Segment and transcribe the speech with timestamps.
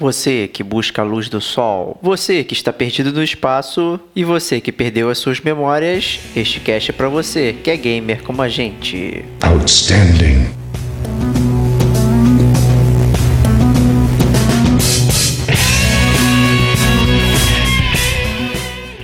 [0.00, 4.60] Você que busca a luz do sol, você que está perdido no espaço e você
[4.60, 8.48] que perdeu as suas memórias, este cast é para você, que é gamer como a
[8.48, 9.24] gente.
[9.42, 10.50] Outstanding.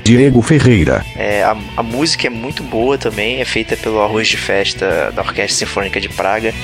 [0.04, 1.04] Diego Ferreira.
[1.16, 5.22] É, a, a música é muito boa também, é feita pelo Arroz de Festa da
[5.22, 6.54] Orquestra Sinfônica de Praga.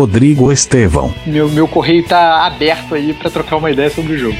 [0.00, 1.14] Rodrigo Estevão.
[1.26, 4.36] Meu, meu correio tá aberto aí para trocar uma ideia sobre o jogo.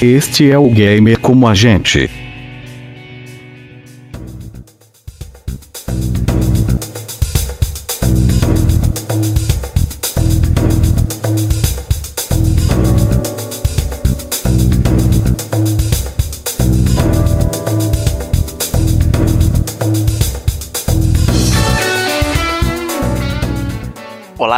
[0.00, 2.19] Este é o Gamer como a gente.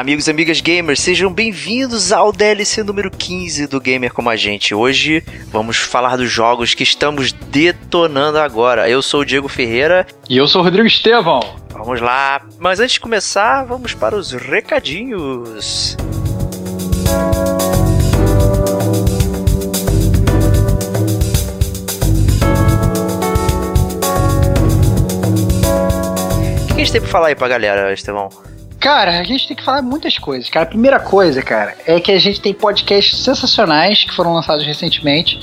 [0.02, 4.74] Amigos e amigas gamers, sejam bem-vindos ao DLC número 15 do Gamer Como a Gente.
[4.74, 8.90] Hoje vamos falar dos jogos que estamos detonando agora.
[8.90, 10.04] Eu sou o Diego Ferreira.
[10.28, 11.38] E eu sou o Rodrigo Estevão.
[11.70, 12.44] Vamos lá.
[12.58, 15.96] Mas antes de começar, vamos para os recadinhos.
[26.64, 28.51] O que a gente tem pra falar aí pra galera, Estevão?
[28.82, 30.64] Cara, a gente tem que falar muitas coisas, cara.
[30.66, 35.38] A primeira coisa, cara, é que a gente tem podcasts sensacionais que foram lançados recentemente,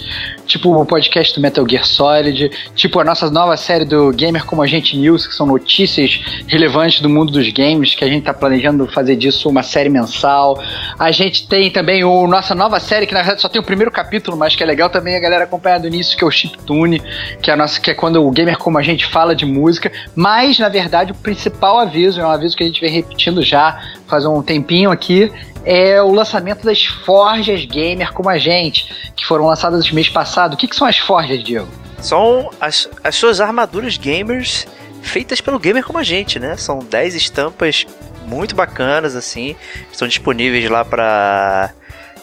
[0.49, 4.63] tipo o podcast do Metal Gear Solid, tipo a nossa nova série do Gamer Como
[4.63, 8.33] a Gente News, que são notícias relevantes do mundo dos games, que a gente tá
[8.33, 10.59] planejando fazer disso uma série mensal.
[10.97, 13.91] A gente tem também o nossa nova série, que na verdade só tem o primeiro
[13.91, 17.01] capítulo, mas que é legal também a galera acompanhar do início, que é o Chiptune,
[17.41, 19.91] que é a nossa, que é quando o Gamer Como a Gente fala de música,
[20.15, 23.79] mas na verdade o principal aviso, é um aviso que a gente vem repetindo já
[24.09, 25.31] faz um tempinho aqui,
[25.63, 30.53] é o lançamento das Forjas Gamer como a gente, que foram lançadas no mês passado.
[30.53, 31.67] O que, que são as Forjas, Diego?
[32.01, 34.65] São as, as suas armaduras gamers
[35.01, 36.55] feitas pelo gamer como a gente, né?
[36.57, 37.85] São 10 estampas
[38.25, 39.55] muito bacanas, assim.
[39.91, 41.73] Estão disponíveis lá para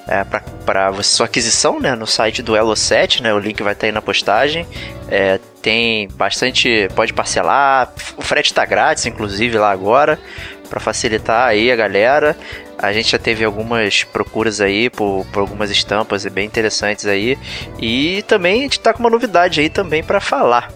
[0.09, 0.25] é,
[0.65, 4.01] para sua aquisição né, no site do Elo7, né, o link vai estar aí na
[4.01, 4.67] postagem.
[5.09, 6.89] É, tem bastante.
[6.95, 10.19] Pode parcelar, o frete está grátis, inclusive, lá agora
[10.67, 12.37] para facilitar aí a galera.
[12.79, 17.39] A gente já teve algumas procuras aí por, por algumas estampas bem interessantes aí.
[17.79, 20.73] E também a gente tá com uma novidade aí também para falar.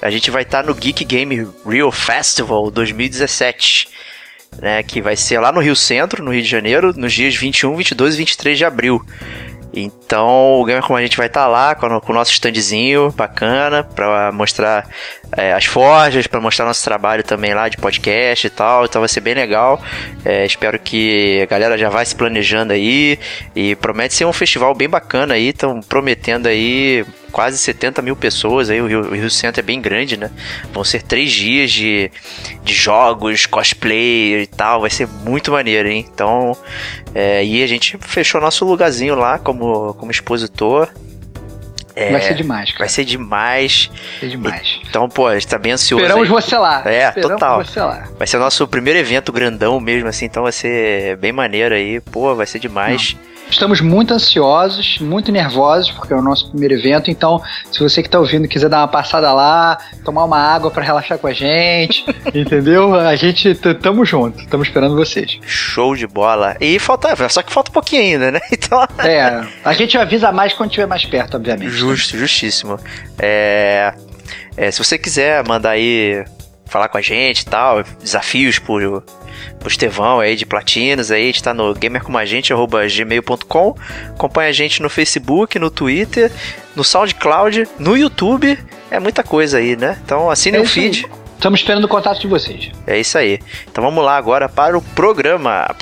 [0.00, 3.88] A gente vai estar tá no Geek Game Real Festival 2017.
[4.58, 7.76] Né, que vai ser lá no Rio Centro, no Rio de Janeiro, nos dias 21,
[7.76, 9.00] 22 e 23 de abril.
[9.72, 13.84] Então, o Gamer Como a gente vai estar tá lá com, o nosso standzinho bacana
[13.84, 14.88] para mostrar
[15.36, 18.84] é, as forjas, para mostrar nosso trabalho também lá de podcast e tal.
[18.84, 19.80] Então vai ser bem legal.
[20.24, 23.18] É, espero que a galera já vá se planejando aí
[23.54, 25.48] e promete ser um festival bem bacana aí.
[25.48, 29.80] Estão prometendo aí quase 70 mil pessoas aí, o Rio, o Rio Centro é bem
[29.80, 30.30] grande, né?
[30.72, 32.10] Vão ser três dias de,
[32.62, 36.06] de jogos, cosplay e tal, vai ser muito maneiro, hein?
[36.12, 36.56] Então,
[37.14, 40.88] é, e a gente fechou nosso lugarzinho lá como, como expositor.
[41.94, 42.78] É, vai ser demais, cara.
[42.78, 43.90] Vai ser demais.
[43.92, 44.80] Vai ser demais.
[44.88, 46.02] Então, pô, a gente tá bem ansioso.
[46.02, 46.30] Esperamos aí.
[46.30, 46.82] você lá.
[46.86, 47.64] É, Esperamos total.
[47.64, 48.08] Você lá.
[48.18, 52.00] Vai ser o nosso primeiro evento grandão mesmo, assim, então vai ser bem maneiro aí.
[52.00, 53.14] Pô, vai ser demais.
[53.14, 53.30] Não.
[53.50, 57.10] Estamos muito ansiosos, muito nervosos, porque é o nosso primeiro evento.
[57.10, 60.84] Então, se você que está ouvindo quiser dar uma passada lá, tomar uma água para
[60.84, 62.94] relaxar com a gente, entendeu?
[62.94, 65.38] A gente tamo junto, estamos esperando vocês.
[65.42, 66.56] Show de bola.
[66.60, 68.40] E falta, só que falta um pouquinho ainda, né?
[68.52, 68.86] Então.
[68.98, 71.70] É, a gente avisa mais quando estiver mais perto, obviamente.
[71.70, 72.78] Justo, justíssimo.
[73.18, 73.94] É,
[74.56, 76.24] é, se você quiser mandar aí
[76.66, 79.02] falar com a gente e tal, desafios por
[79.58, 83.74] pro Estevão aí de Platinos aí, a gente tá no gamercomagente.gmail.com
[84.10, 86.30] acompanha a gente no Facebook, no Twitter,
[86.74, 88.58] no SoundCloud, no YouTube,
[88.90, 89.98] é muita coisa aí, né?
[90.04, 91.06] Então assine é o feed.
[91.34, 92.70] Estamos esperando o contato de vocês.
[92.86, 93.38] É isso aí.
[93.70, 95.74] Então vamos lá agora para o programa.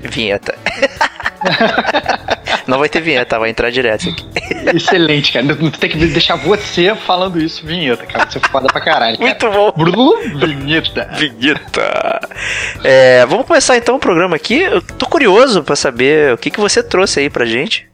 [0.00, 0.56] Vinheta.
[2.66, 4.24] Não vai ter vinheta, vai entrar direto aqui.
[4.74, 5.44] Excelente, cara.
[5.44, 8.30] Não tem que deixar você falando isso, vinheta, cara.
[8.30, 9.18] Você é foda pra caralho.
[9.18, 9.28] Cara.
[9.76, 10.16] Muito bom.
[10.46, 11.08] vinheta.
[11.16, 12.20] Vinheta.
[12.82, 14.60] É, vamos começar então o programa aqui.
[14.60, 17.86] Eu tô curioso para saber o que, que você trouxe aí pra gente.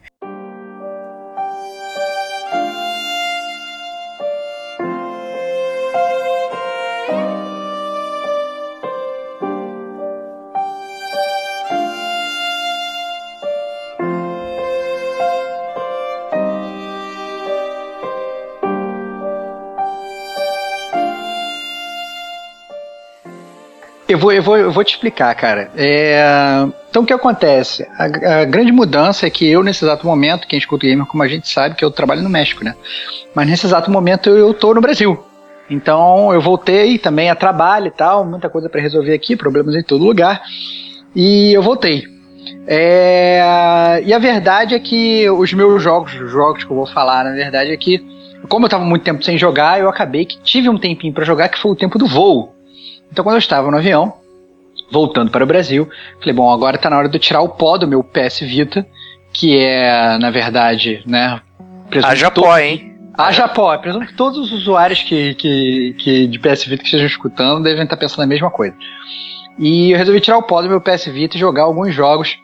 [24.11, 25.71] Eu vou, eu vou, eu vou te explicar, cara.
[25.73, 27.87] É, então, o que acontece?
[27.97, 31.23] A, a, grande mudança é que eu, nesse exato momento, quem escuta o gamer, como
[31.23, 32.75] a gente sabe, que eu trabalho no México, né?
[33.33, 35.17] Mas nesse exato momento eu, eu tô no Brasil.
[35.69, 39.81] Então, eu voltei também a trabalho e tal, muita coisa para resolver aqui, problemas em
[39.81, 40.41] todo lugar.
[41.15, 42.03] E eu voltei.
[42.67, 47.23] É, e a verdade é que os meus jogos, os jogos que eu vou falar,
[47.23, 48.05] na verdade é que,
[48.49, 51.47] como eu estava muito tempo sem jogar, eu acabei que tive um tempinho para jogar,
[51.47, 52.53] que foi o tempo do voo.
[53.11, 54.13] Então, quando eu estava no avião,
[54.91, 57.77] voltando para o Brasil, falei, bom, agora está na hora de eu tirar o pó
[57.77, 58.85] do meu PS Vita,
[59.33, 61.41] que é, na verdade, né...
[62.03, 62.95] Haja pó, hein?
[63.17, 63.77] Haja pó.
[63.77, 67.83] Presumo que todos os usuários que, que, que de PS Vita que estejam escutando devem
[67.83, 68.75] estar pensando a mesma coisa.
[69.59, 72.37] E eu resolvi tirar o pó do meu PS Vita e jogar alguns jogos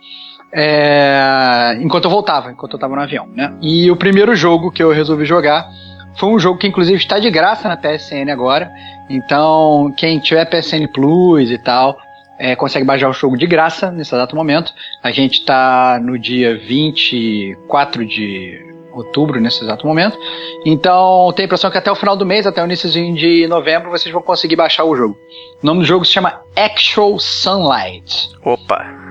[0.52, 3.54] é, enquanto eu voltava, enquanto eu estava no avião, né?
[3.62, 5.68] E o primeiro jogo que eu resolvi jogar
[6.16, 8.72] foi um jogo que inclusive está de graça na PSN agora.
[9.10, 11.98] Então, quem tiver PSN Plus e tal,
[12.38, 14.74] é, consegue baixar o jogo de graça nesse exato momento.
[15.02, 20.18] A gente está no dia 24 de outubro, nesse exato momento.
[20.66, 23.90] Então, tem a impressão que até o final do mês, até o início de novembro,
[23.90, 25.18] vocês vão conseguir baixar o jogo.
[25.62, 28.32] O nome do jogo se chama Actual Sunlight.
[28.44, 29.08] Opa!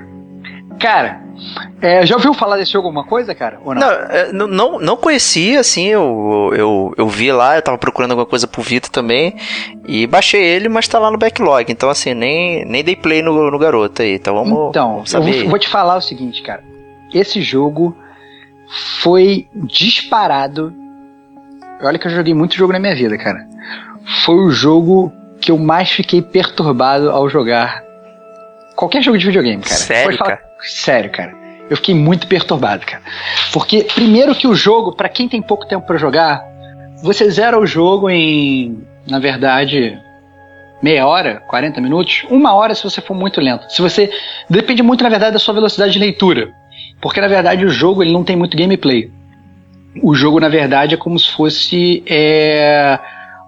[0.79, 1.23] Cara,
[1.81, 3.59] é, já ouviu falar desse jogo alguma coisa, cara?
[3.65, 3.83] Ou não?
[3.83, 8.27] É, não, não, não conhecia, assim, eu, eu, eu vi lá, eu tava procurando alguma
[8.27, 9.35] coisa pro Vita também,
[9.87, 13.51] e baixei ele, mas tá lá no backlog, então assim, nem, nem dei play no,
[13.51, 15.35] no garoto aí, então vamos, então, vamos saber.
[15.35, 16.63] Eu vou, vou te falar o seguinte, cara,
[17.13, 17.97] esse jogo
[19.01, 20.73] foi disparado,
[21.83, 23.47] olha que eu joguei muito jogo na minha vida, cara,
[24.25, 27.83] foi o jogo que eu mais fiquei perturbado ao jogar
[28.75, 29.77] qualquer jogo de videogame, cara.
[29.77, 30.46] Sério, cara?
[30.61, 31.35] Sério, cara.
[31.69, 33.03] Eu fiquei muito perturbado, cara.
[33.53, 36.45] Porque, primeiro que o jogo, para quem tem pouco tempo para jogar,
[37.03, 39.99] você zera o jogo em, na verdade,
[40.83, 43.69] meia hora, 40 minutos, uma hora se você for muito lento.
[43.71, 44.11] Se você.
[44.49, 46.53] Depende muito, na verdade, da sua velocidade de leitura.
[47.01, 49.11] Porque, na verdade, o jogo ele não tem muito gameplay.
[50.03, 52.03] O jogo, na verdade, é como se fosse.
[52.07, 52.99] É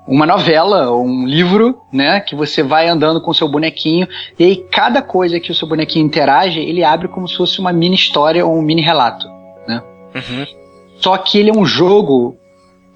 [0.08, 4.08] uma novela, um livro, né, que você vai andando com o seu bonequinho
[4.38, 7.72] e aí cada coisa que o seu bonequinho interage, ele abre como se fosse uma
[7.74, 9.26] mini história ou um mini relato,
[9.66, 9.82] né?
[10.14, 10.46] Uhum.
[10.96, 12.36] Só que ele é um jogo,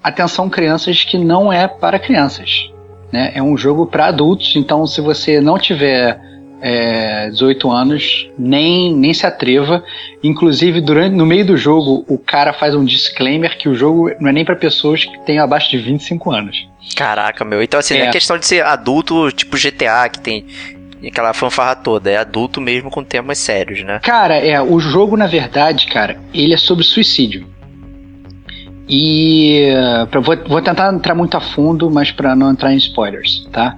[0.01, 2.71] atenção crianças, que não é para crianças,
[3.11, 3.31] né?
[3.35, 6.19] É um jogo para adultos, então se você não tiver
[6.65, 9.83] é, 18 anos, nem, nem se atreva.
[10.23, 14.29] Inclusive, durante, no meio do jogo, o cara faz um disclaimer que o jogo não
[14.29, 16.65] é nem para pessoas que têm abaixo de 25 anos.
[16.95, 17.61] Caraca, meu.
[17.61, 18.07] Então, assim, é.
[18.07, 20.45] a questão de ser adulto, tipo GTA, que tem
[21.05, 22.09] aquela fanfarra toda.
[22.09, 23.99] É adulto mesmo com temas sérios, né?
[24.01, 27.45] Cara, é, o jogo, na verdade, cara, ele é sobre suicídio.
[28.87, 29.67] E
[30.09, 33.75] pra, vou, vou tentar entrar muito a fundo, mas para não entrar em spoilers, tá?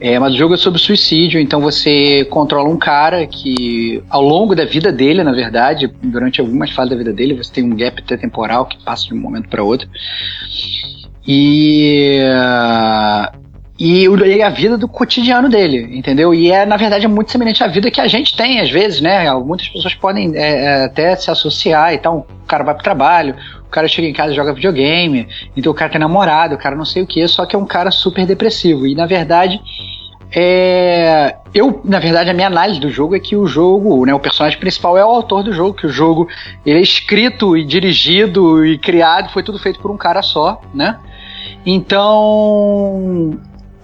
[0.00, 4.54] É, mas o jogo é sobre suicídio, então você controla um cara que, ao longo
[4.54, 8.02] da vida dele, na verdade, durante algumas fases da vida dele, você tem um gap
[8.02, 9.88] temporal que passa de um momento para outro.
[11.26, 12.20] E.
[13.78, 16.32] E, e a vida do cotidiano dele, entendeu?
[16.32, 19.28] E é, na verdade, muito semelhante à vida que a gente tem, às vezes, né?
[19.34, 23.34] Muitas pessoas podem é, é até se associar, então o cara vai pro trabalho,
[23.66, 26.76] o cara chega em casa e joga videogame, então o cara tem namorado, o cara
[26.76, 28.86] não sei o que, só que é um cara super depressivo.
[28.86, 29.60] E na verdade,
[30.36, 34.20] é, eu, na verdade, a minha análise do jogo é que o jogo, né, o
[34.20, 36.28] personagem principal é o autor do jogo, que o jogo
[36.64, 40.98] ele é escrito e dirigido e criado, foi tudo feito por um cara só, né?
[41.66, 43.32] Então,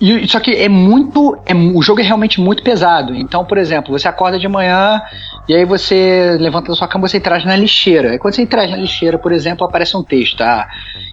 [0.00, 1.38] e, só que é muito.
[1.44, 3.14] É, o jogo é realmente muito pesado.
[3.14, 5.02] Então, por exemplo, você acorda de manhã
[5.46, 8.14] e aí você levanta da sua cama você traz na lixeira.
[8.14, 10.40] E quando você traz na lixeira, por exemplo, aparece um texto.
[10.40, 10.66] Ah,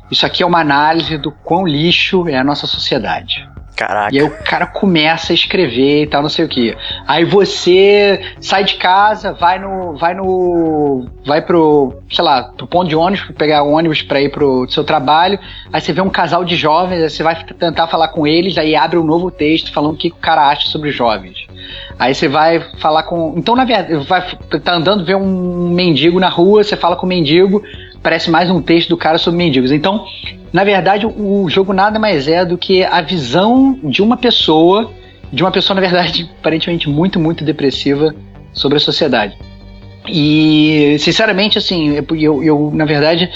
[0.09, 3.47] isso aqui é uma análise do quão lixo é a nossa sociedade.
[3.77, 4.09] Caraca.
[4.11, 6.75] E aí o cara começa a escrever e tal, não sei o que.
[7.07, 9.95] Aí você sai de casa, vai no.
[9.95, 11.05] vai no.
[11.23, 14.83] vai pro, sei lá, pro ponto de ônibus, pegar o ônibus pra ir pro seu
[14.83, 15.37] trabalho.
[15.71, 18.75] Aí você vê um casal de jovens, aí você vai tentar falar com eles, aí
[18.75, 21.45] abre um novo texto falando o que o cara acha sobre jovens.
[21.99, 23.35] Aí você vai falar com.
[23.37, 24.27] Então, na verdade, vai
[24.63, 27.61] tá andando, vê um mendigo na rua, você fala com o mendigo,
[28.01, 29.71] parece mais um texto do cara sobre mendigos.
[29.71, 30.03] Então,
[30.57, 34.91] na verdade, o jogo nada mais é do que a visão de uma pessoa,
[35.31, 38.15] de uma pessoa, na verdade, aparentemente muito, muito depressiva
[38.53, 39.37] sobre a sociedade.
[40.09, 43.29] E, sinceramente, assim, eu, eu, na verdade,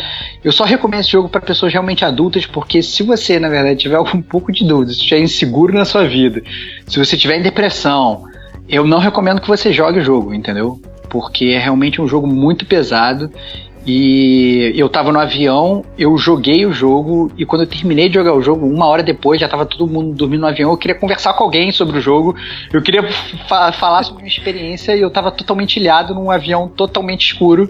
[0.43, 3.97] eu só recomendo esse jogo para pessoas realmente adultas, porque se você, na verdade, tiver
[4.01, 6.41] algum pouco de dúvida, se estiver inseguro na sua vida,
[6.87, 8.23] se você estiver em depressão,
[8.67, 10.81] eu não recomendo que você jogue o jogo, entendeu?
[11.07, 13.29] Porque é realmente um jogo muito pesado
[13.85, 18.33] E eu tava no avião, eu joguei o jogo, e quando eu terminei de jogar
[18.33, 21.33] o jogo, uma hora depois, já tava todo mundo dormindo no avião, eu queria conversar
[21.33, 22.35] com alguém sobre o jogo,
[22.71, 23.01] eu queria
[23.47, 27.69] fa falar sobre minha experiência, e eu tava totalmente ilhado num avião totalmente escuro.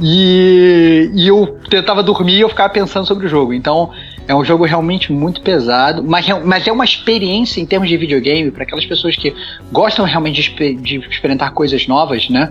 [0.00, 3.52] E, e eu tentava dormir e eu ficava pensando sobre o jogo.
[3.52, 3.90] Então,
[4.28, 8.50] é um jogo realmente muito pesado, mas, mas é uma experiência em termos de videogame
[8.50, 9.34] para aquelas pessoas que
[9.72, 12.50] gostam realmente de, de, experimentar coisas novas, né?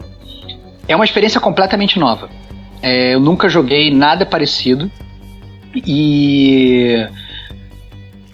[0.88, 2.29] É uma experiência completamente nova.
[2.81, 4.91] É, eu nunca joguei nada parecido
[5.75, 7.07] e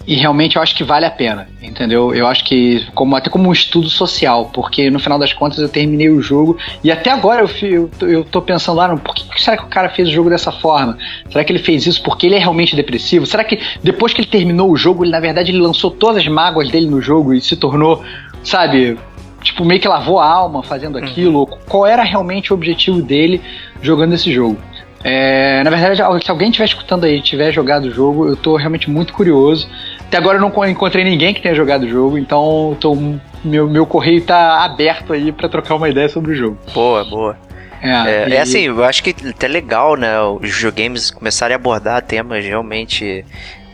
[0.06, 2.14] e realmente eu acho que vale a pena, entendeu?
[2.14, 5.68] Eu acho que como até como um estudo social, porque no final das contas eu
[5.68, 9.42] terminei o jogo e até agora eu, eu, eu tô pensando lá, ah, por que
[9.42, 10.98] será que o cara fez o jogo dessa forma?
[11.30, 13.24] Será que ele fez isso porque ele é realmente depressivo?
[13.24, 16.28] Será que depois que ele terminou o jogo, ele na verdade ele lançou todas as
[16.28, 18.04] mágoas dele no jogo e se tornou,
[18.42, 18.98] sabe,
[19.44, 21.04] tipo meio que lavou a alma fazendo uhum.
[21.04, 21.38] aquilo?
[21.40, 21.58] Uhum.
[21.68, 23.40] Qual era realmente o objetivo dele
[23.80, 24.58] jogando esse jogo?
[25.06, 28.90] É, na verdade, se alguém estiver escutando aí, tiver jogado o jogo, eu tô realmente
[28.90, 29.68] muito curioso.
[30.00, 32.96] Até agora eu não encontrei ninguém que tenha jogado o jogo, então tô,
[33.44, 36.58] meu, meu correio tá aberto aí para trocar uma ideia sobre o jogo.
[36.72, 37.36] Boa, boa.
[37.82, 38.32] É, é, e...
[38.32, 40.18] é, assim, eu acho que até legal, né?
[40.22, 43.22] Os videogames começarem a abordar temas realmente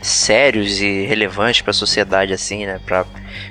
[0.02, 2.80] sérios e relevantes para a sociedade, assim, né?
[2.84, 3.04] Para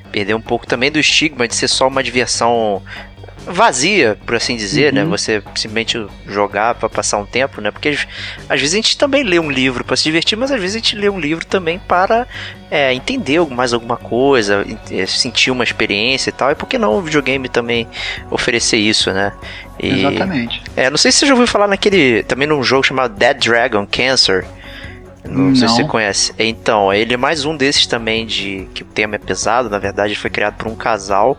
[0.09, 2.81] perder um pouco também do estigma de ser só uma diversão
[3.45, 5.01] vazia, por assim dizer, né?
[5.01, 5.09] uhum.
[5.09, 5.17] né?
[5.17, 7.71] Você simplesmente jogar para passar um tempo, né?
[7.71, 7.89] Porque
[8.47, 10.79] às vezes a gente também lê um livro para se divertir, mas às vezes a
[10.79, 12.27] gente lê um livro também para
[12.69, 16.51] é, entender mais alguma coisa, é, sentir uma experiência e tal.
[16.51, 17.87] E por que não o videogame também
[18.29, 19.33] oferecer isso, né?
[19.79, 20.61] E, Exatamente.
[20.75, 22.23] É, não sei se você já ouviu falar naquele.
[22.23, 24.45] Também num jogo chamado Dead Dragon Cancer.
[25.23, 26.33] Não, não, sei se você conhece.
[26.37, 29.69] Então, ele é mais um desses também de que o tema é pesado.
[29.69, 31.37] Na verdade, foi criado por um casal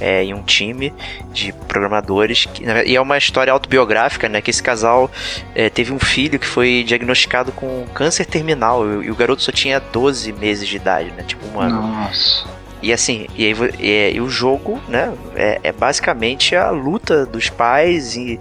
[0.00, 0.92] é, em um time
[1.32, 2.46] de programadores.
[2.46, 4.40] Que, e é uma história autobiográfica, né?
[4.40, 5.10] Que esse casal
[5.54, 9.52] é, teve um filho que foi diagnosticado com câncer terminal e, e, o garoto só
[9.52, 11.22] tinha 12 meses de idade, né?
[11.22, 11.80] Tipo um ano.
[11.80, 12.44] Nossa.
[12.82, 15.12] E assim, e, aí, e, e o jogo, né?
[15.36, 18.40] É, é, basicamente a luta dos pais e,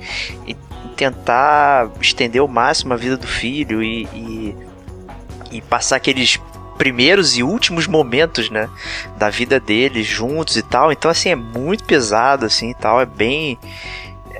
[0.96, 4.56] tentar estender ao máximo a vida do filho e,
[5.52, 6.40] e, passar aqueles
[6.78, 8.68] primeiros e últimos momentos, né,
[9.18, 10.92] da vida deles juntos e tal.
[10.92, 13.60] Então assim é muito pesado assim, e tal, é bem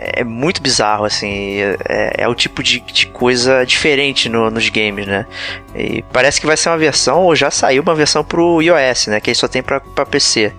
[0.02, 1.60] é muito bizarro, assim.
[1.88, 5.28] É, é o tipo de, de coisa diferente no, nos games, né?
[5.76, 9.20] E parece que vai ser uma versão, ou já saiu uma versão pro iOS, né?
[9.20, 10.54] Que aí só tem pra PC.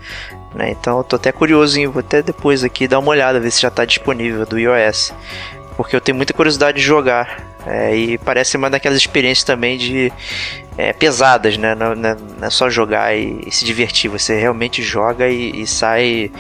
[0.55, 0.71] Né?
[0.71, 3.61] Então eu tô até curioso em vou até depois aqui dar uma olhada, ver se
[3.61, 5.13] já tá disponível do iOS.
[5.77, 7.52] Porque eu tenho muita curiosidade de jogar.
[7.67, 10.13] É, e parece uma daquelas experiências também de
[10.77, 11.75] é, pesadas, né?
[11.75, 14.11] Não, não, é só jogar e, e, se divertir.
[14.11, 16.31] Você realmente joga e, e sai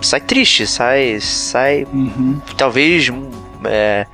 [0.00, 2.40] sai triste, sai sai uhum.
[2.56, 3.10] talvez
[3.66, 4.06] é,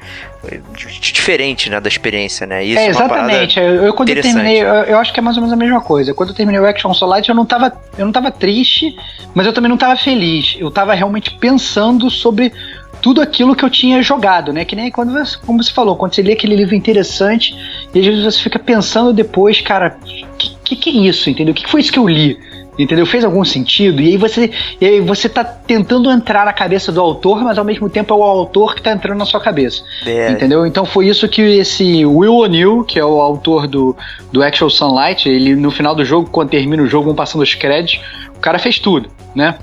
[1.00, 2.64] diferente né, da experiência, né?
[2.64, 3.60] Isso é, exatamente.
[3.60, 5.56] É eu, eu, quando eu terminei, eu, eu, acho que é mais ou menos a
[5.56, 6.14] mesma coisa.
[6.14, 8.96] Quando eu terminei o Action Solite, eu não tava, eu não tava triste,
[9.34, 10.56] mas eu também não tava feliz.
[10.58, 12.52] Eu tava realmente pensando sobre
[13.00, 14.64] tudo aquilo que eu tinha jogado, né?
[14.64, 17.56] Que nem quando você, como você falou, quando você lê aquele livro interessante
[17.94, 19.96] e às vezes você fica pensando depois, cara,
[20.38, 21.52] que, que, que é isso, entendeu?
[21.52, 22.38] O que, que foi isso que eu li?
[22.78, 23.04] Entendeu?
[23.04, 24.00] Fez algum sentido?
[24.00, 27.64] E aí você, e aí você tá tentando entrar na cabeça do autor, mas ao
[27.64, 29.82] mesmo tempo é o autor que tá entrando na sua cabeça.
[30.06, 30.30] É.
[30.30, 30.64] Entendeu?
[30.64, 33.94] Então foi isso que esse Will O'Neill, que é o autor do,
[34.32, 37.54] do Actual Sunlight, ele no final do jogo, quando termina o jogo, vão passando os
[37.54, 38.00] créditos,
[38.34, 39.58] o cara fez tudo, né?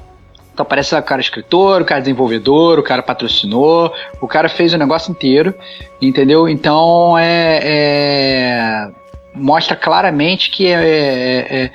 [0.57, 4.77] Então parece o cara escritor, o cara desenvolvedor, o cara patrocinou, o cara fez o
[4.79, 5.53] negócio inteiro,
[6.01, 6.49] entendeu?
[6.49, 8.89] Então é, é
[9.35, 11.71] mostra claramente que é, é, é,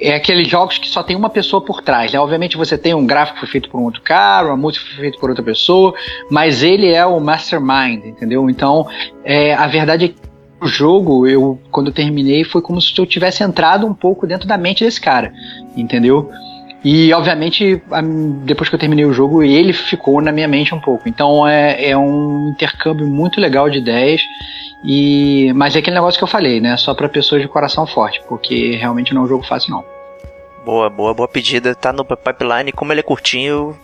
[0.00, 2.12] é aqueles jogos que só tem uma pessoa por trás.
[2.12, 2.18] Né?
[2.18, 5.44] Obviamente você tem um gráfico feito por um outro cara, uma música feita por outra
[5.44, 5.94] pessoa,
[6.28, 8.50] mas ele é o mastermind, entendeu?
[8.50, 8.84] Então
[9.24, 10.16] é, a verdade é que
[10.60, 14.48] o jogo, eu quando eu terminei, foi como se eu tivesse entrado um pouco dentro
[14.48, 15.32] da mente desse cara,
[15.76, 16.28] entendeu?
[16.84, 17.82] E, obviamente,
[18.42, 21.08] depois que eu terminei o jogo, ele ficou na minha mente um pouco.
[21.08, 24.22] Então, é, é um intercâmbio muito legal de ideias.
[24.84, 26.76] E, mas é aquele negócio que eu falei, né?
[26.76, 29.84] Só para pessoas de coração forte, porque realmente não é um jogo fácil, não.
[30.62, 31.74] Boa, boa, boa pedida.
[31.74, 32.70] Tá no pipeline.
[32.70, 33.74] Como ele é curtinho,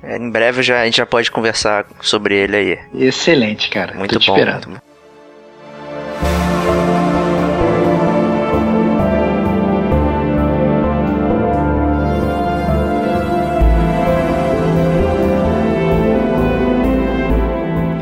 [0.00, 2.78] é, em breve já, a gente já pode conversar sobre ele aí.
[2.94, 3.94] Excelente, cara.
[3.94, 4.38] Muito Tô bom.
[4.38, 4.68] Esperando.
[4.68, 4.87] Muito...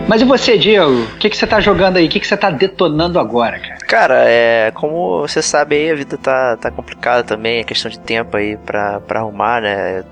[0.08, 1.02] Mas e você, Diego?
[1.02, 2.06] O que, que você tá jogando aí?
[2.06, 3.76] O que, que você tá detonando agora, cara?
[3.78, 7.98] Cara, é, como você sabe aí, a vida tá, tá complicada também, é questão de
[7.98, 10.04] tempo aí pra, pra arrumar, né?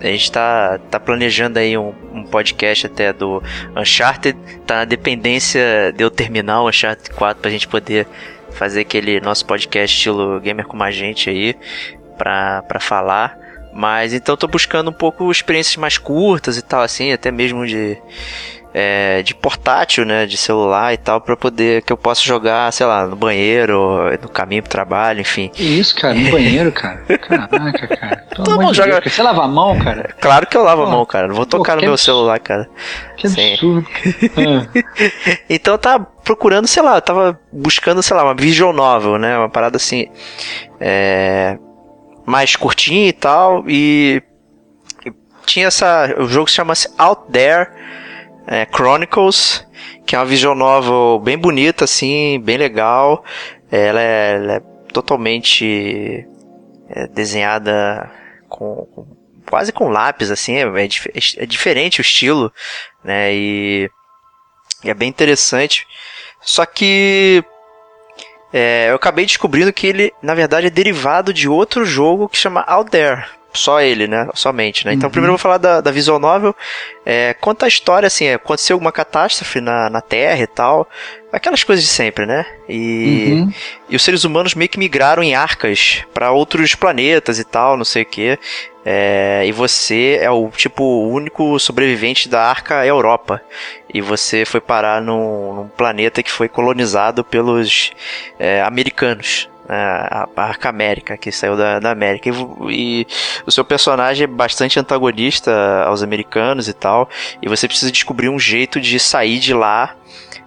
[0.00, 3.42] A gente tá, tá planejando aí um, um podcast até do
[3.76, 4.38] Uncharted.
[4.64, 8.06] Tá na dependência de eu terminar o Uncharted 4 pra gente poder
[8.50, 11.56] fazer aquele nosso podcast estilo gamer com a gente aí
[12.16, 13.36] pra, pra falar.
[13.72, 17.96] Mas então tô buscando um pouco experiências mais curtas e tal, assim, até mesmo de
[18.74, 22.86] é, de portátil, né, de celular e tal, para poder que eu possa jogar, sei
[22.86, 25.50] lá, no banheiro, no caminho pro trabalho, enfim.
[25.52, 27.02] Que isso, cara, no banheiro, cara.
[27.18, 28.16] Caraca, cara.
[28.34, 29.00] Todo mundo joga.
[29.00, 30.14] Deus, você lava a mão, cara?
[30.20, 31.28] Claro que eu lavo Pô, a mão, cara.
[31.28, 32.68] Não vou tocar no meu celular, cara.
[33.16, 33.86] Que absurdo.
[34.38, 34.80] ah.
[35.50, 39.48] então tá procurando, sei lá, eu tava buscando, sei lá, uma visual novel, né, uma
[39.48, 40.06] parada assim,
[40.80, 41.58] é,
[42.24, 44.22] mais curtinha e tal, e
[45.44, 47.68] tinha essa, o jogo se chama-se Out There
[48.46, 49.66] é, Chronicles,
[50.06, 53.24] que é uma visual novel bem bonita, assim, bem legal.
[53.70, 54.60] Ela é, ela é
[54.92, 56.26] totalmente
[56.88, 58.10] é, desenhada
[58.48, 59.06] com, com,
[59.48, 60.88] quase com lápis, assim, é, é,
[61.38, 62.52] é, diferente o estilo,
[63.02, 63.34] né?
[63.34, 63.90] E,
[64.84, 65.86] e é bem interessante.
[66.40, 67.44] Só que
[68.52, 72.64] é, eu acabei descobrindo que ele, na verdade, é derivado de outro jogo que chama
[72.66, 74.28] Out There só ele, né?
[74.34, 74.94] Somente, né?
[74.94, 75.12] Então, uhum.
[75.12, 76.54] primeiro eu vou falar da, da visual novel.
[77.04, 80.88] É, conta a história, assim, é, aconteceu alguma catástrofe na, na Terra e tal.
[81.32, 82.46] Aquelas coisas de sempre, né?
[82.68, 83.52] E, uhum.
[83.88, 87.84] e os seres humanos meio que migraram em arcas para outros planetas e tal, não
[87.84, 88.38] sei o que.
[88.84, 93.40] É, e você é o tipo único sobrevivente da arca Europa.
[93.92, 97.92] E você foi parar num, num planeta que foi colonizado pelos
[98.38, 99.48] é, americanos.
[99.72, 102.28] Né, a Arca América, que saiu da, da América.
[102.28, 102.32] E,
[102.68, 103.06] e,
[103.46, 105.50] o seu personagem é bastante antagonista
[105.86, 107.08] aos americanos e tal.
[107.40, 109.96] E você precisa descobrir um jeito de sair de lá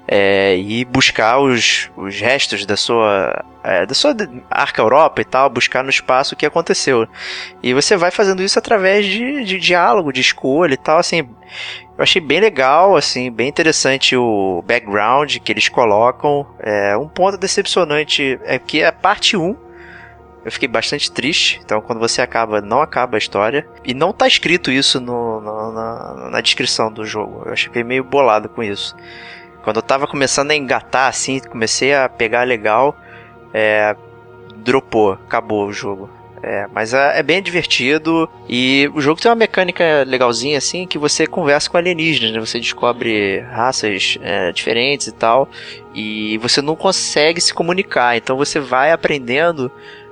[0.08, 4.16] é, e buscar os, os restos da sua, é, da sua
[4.50, 7.08] Arca Europa e tal, buscar no espaço o que aconteceu.
[7.62, 11.28] E você vai fazendo isso através de, de diálogo, de escolha e tal, assim.
[11.98, 16.46] Eu achei bem legal, assim, bem interessante o background que eles colocam.
[16.60, 19.66] É, um ponto decepcionante é que a parte 1
[20.46, 21.60] eu fiquei bastante triste.
[21.66, 23.68] Então, quando você acaba, não acaba a história.
[23.84, 27.42] E não tá escrito isso no, no, na, na descrição do jogo.
[27.48, 28.96] Eu achei meio bolado com isso.
[29.66, 32.96] Quando eu tava começando a engatar, assim, comecei a pegar legal,
[33.52, 33.96] é,
[34.58, 36.08] dropou, acabou o jogo.
[36.44, 41.00] É, mas é, é, bem divertido e o jogo tem uma mecânica legalzinha assim que
[41.00, 42.40] você conversa com alienígenas, né?
[42.40, 45.50] Você descobre raças é, diferentes e tal
[45.96, 49.72] e você não consegue se comunicar, então você vai aprendendo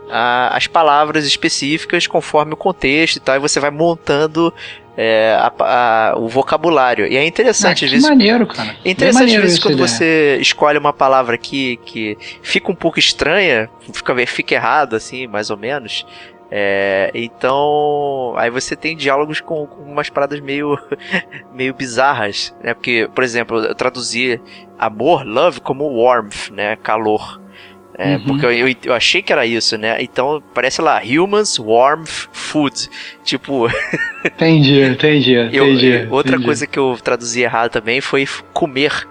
[0.09, 4.53] as palavras específicas conforme o contexto e tal, e você vai montando
[4.97, 5.51] é, a,
[6.11, 7.07] a, o vocabulário.
[7.07, 8.75] E é interessante ah, que maneiro, cara.
[8.83, 9.87] É interessante às vezes quando ideia.
[9.87, 15.49] você escolhe uma palavra que, que fica um pouco estranha, fica, fica errado, assim, mais
[15.49, 16.05] ou menos.
[16.55, 20.77] É, então, aí você tem diálogos com, com, umas paradas meio,
[21.51, 22.75] meio bizarras, né?
[22.75, 24.39] Porque, por exemplo, eu traduzi
[24.77, 26.75] amor, love, como warmth, né?
[26.75, 27.41] Calor.
[27.95, 28.23] É, uhum.
[28.25, 30.01] Porque eu, eu, eu, achei que era isso, né?
[30.01, 32.89] Então parece lá, humans warm food.
[33.23, 33.67] Tipo.
[34.25, 35.35] entendi, entendi.
[35.35, 36.45] entendi outra entendi.
[36.45, 39.07] coisa que eu traduzi errado também foi comer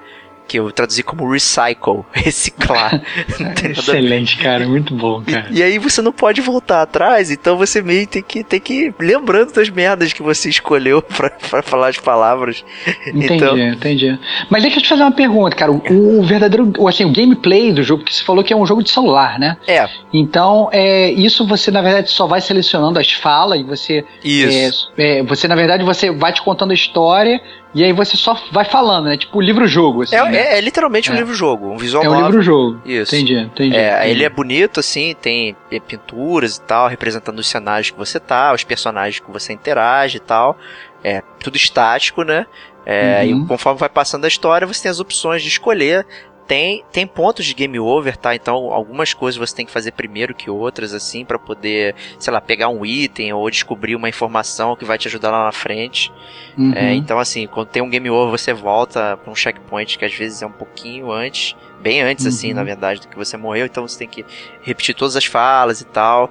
[0.53, 3.01] que eu traduzi como recycle, reciclar.
[3.71, 5.47] Excelente, cara, muito bom, cara.
[5.51, 8.75] E, e, aí você não pode voltar atrás, então você meio tem que tem que
[8.75, 11.01] ir lembrando das merdas que você escolheu
[11.49, 12.63] para falar as palavras.
[13.07, 13.59] Entendi, então...
[13.59, 14.19] entendi.
[14.51, 15.73] Mas deixa eu te fazer uma pergunta, cara.
[15.73, 18.83] O, o verdadeiro, assim, o gameplay do jogo, que você falou que é um jogo
[18.83, 19.57] de celular, né?
[19.67, 19.89] É.
[20.13, 24.93] Então, é, isso você na verdade só vai selecionando as falas e você Isso.
[24.99, 27.41] É, é, você na verdade você vai te contando a história
[27.75, 29.17] e aí você só vai falando, né?
[29.17, 30.03] Tipo livro-jogo.
[30.03, 30.37] Assim, é, né?
[30.37, 31.19] é, é, literalmente um é.
[31.19, 32.81] livro-jogo, um visual É um livro-jogo.
[32.85, 33.15] Isso.
[33.15, 34.11] Entendi, entendi, é, entendi.
[34.11, 35.57] Ele é bonito, assim, tem
[35.87, 40.21] pinturas e tal, representando os cenários que você tá, os personagens que você interage e
[40.21, 40.59] tal.
[41.03, 42.47] É tudo estático, né?
[42.85, 43.45] É, uhum.
[43.45, 46.07] E conforme vai passando a história, você tem as opções de escolher
[46.53, 48.35] tem, tem pontos de game over, tá?
[48.35, 52.43] Então, algumas coisas você tem que fazer primeiro que outras, assim, para poder, sei lá,
[52.43, 56.13] pegar um item ou descobrir uma informação que vai te ajudar lá na frente.
[56.59, 56.75] Uhum.
[56.75, 60.13] É, então, assim, quando tem um game over, você volta pra um checkpoint que às
[60.13, 62.51] vezes é um pouquinho antes, bem antes, assim, uhum.
[62.51, 63.65] assim, na verdade, do que você morreu.
[63.65, 64.23] Então, você tem que
[64.61, 66.31] repetir todas as falas e tal.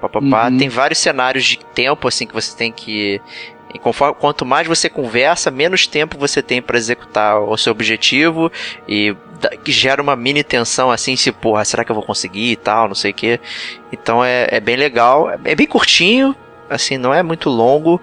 [0.00, 0.48] Papapá.
[0.48, 0.58] Uhum.
[0.58, 3.20] Tem vários cenários de tempo, assim, que você tem que
[3.74, 8.50] e conforme, quanto mais você conversa, menos tempo você tem para executar o seu objetivo
[8.88, 9.14] e
[9.64, 12.88] que gera uma mini tensão assim, se porra, será que eu vou conseguir e tal,
[12.88, 13.40] não sei o que.
[13.92, 16.34] Então é, é bem legal, é bem curtinho,
[16.68, 18.00] assim, não é muito longo.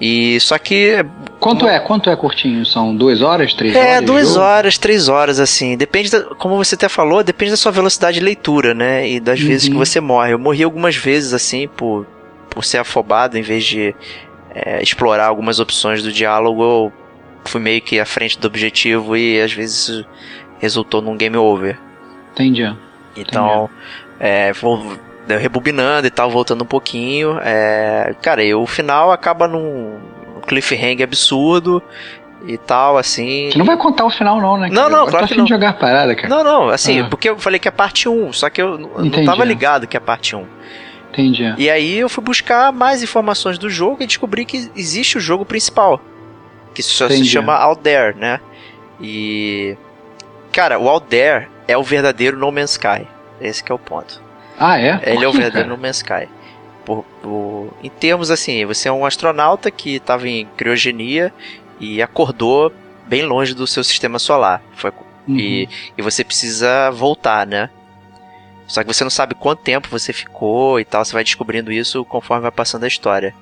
[0.00, 1.04] E só que.
[1.38, 1.78] Quanto é?
[1.78, 2.64] Quanto é curtinho?
[2.64, 3.92] São duas horas, três é, horas?
[3.92, 5.76] É, duas horas, três horas, assim.
[5.76, 9.06] Depende, da, como você até falou, depende da sua velocidade de leitura, né?
[9.06, 9.48] E das uhum.
[9.48, 10.32] vezes que você morre.
[10.32, 12.06] Eu morri algumas vezes, assim, por,
[12.48, 13.94] por ser afobado em vez de
[14.54, 16.92] é, explorar algumas opções do diálogo, eu
[17.44, 20.04] fui meio que à frente do objetivo e às vezes
[20.58, 21.78] resultou num game over.
[22.32, 22.74] Entendi.
[23.16, 23.68] Então,
[24.18, 27.38] é, vou rebobinando e tal, voltando um pouquinho.
[27.42, 29.98] É, cara, e o final acaba num
[30.46, 31.82] cliffhanger absurdo
[32.46, 33.50] e tal, assim.
[33.50, 34.68] Você não vai contar o final, não, né?
[34.70, 35.44] Não, não, claro que não.
[35.44, 36.28] de jogar a parada, cara.
[36.28, 37.06] Não, não, assim, ah.
[37.08, 39.18] porque eu falei que é parte 1, só que eu Entendi.
[39.18, 40.44] não tava ligado que é parte 1.
[41.12, 41.54] Entendi.
[41.58, 45.44] E aí eu fui buscar mais informações do jogo e descobri que existe o jogo
[45.44, 46.00] principal.
[46.74, 47.24] Que só Entendi.
[47.24, 48.40] se chama Out There, né?
[49.00, 49.76] E.
[50.52, 53.06] Cara, o Out There é o verdadeiro No Man's Sky.
[53.40, 54.22] Esse é o ponto.
[54.58, 55.00] Ah, é?
[55.04, 55.76] Ele é o verdadeiro cara?
[55.76, 56.28] No Man's Sky.
[56.84, 61.32] Por, por, em termos assim, você é um astronauta que estava em criogenia
[61.78, 62.72] e acordou
[63.06, 64.62] bem longe do seu sistema solar.
[64.74, 64.92] Foi,
[65.26, 65.36] uhum.
[65.36, 67.70] e, e você precisa voltar, né?
[68.70, 72.04] Só que você não sabe quanto tempo você ficou e tal, você vai descobrindo isso
[72.04, 73.34] conforme vai passando a história.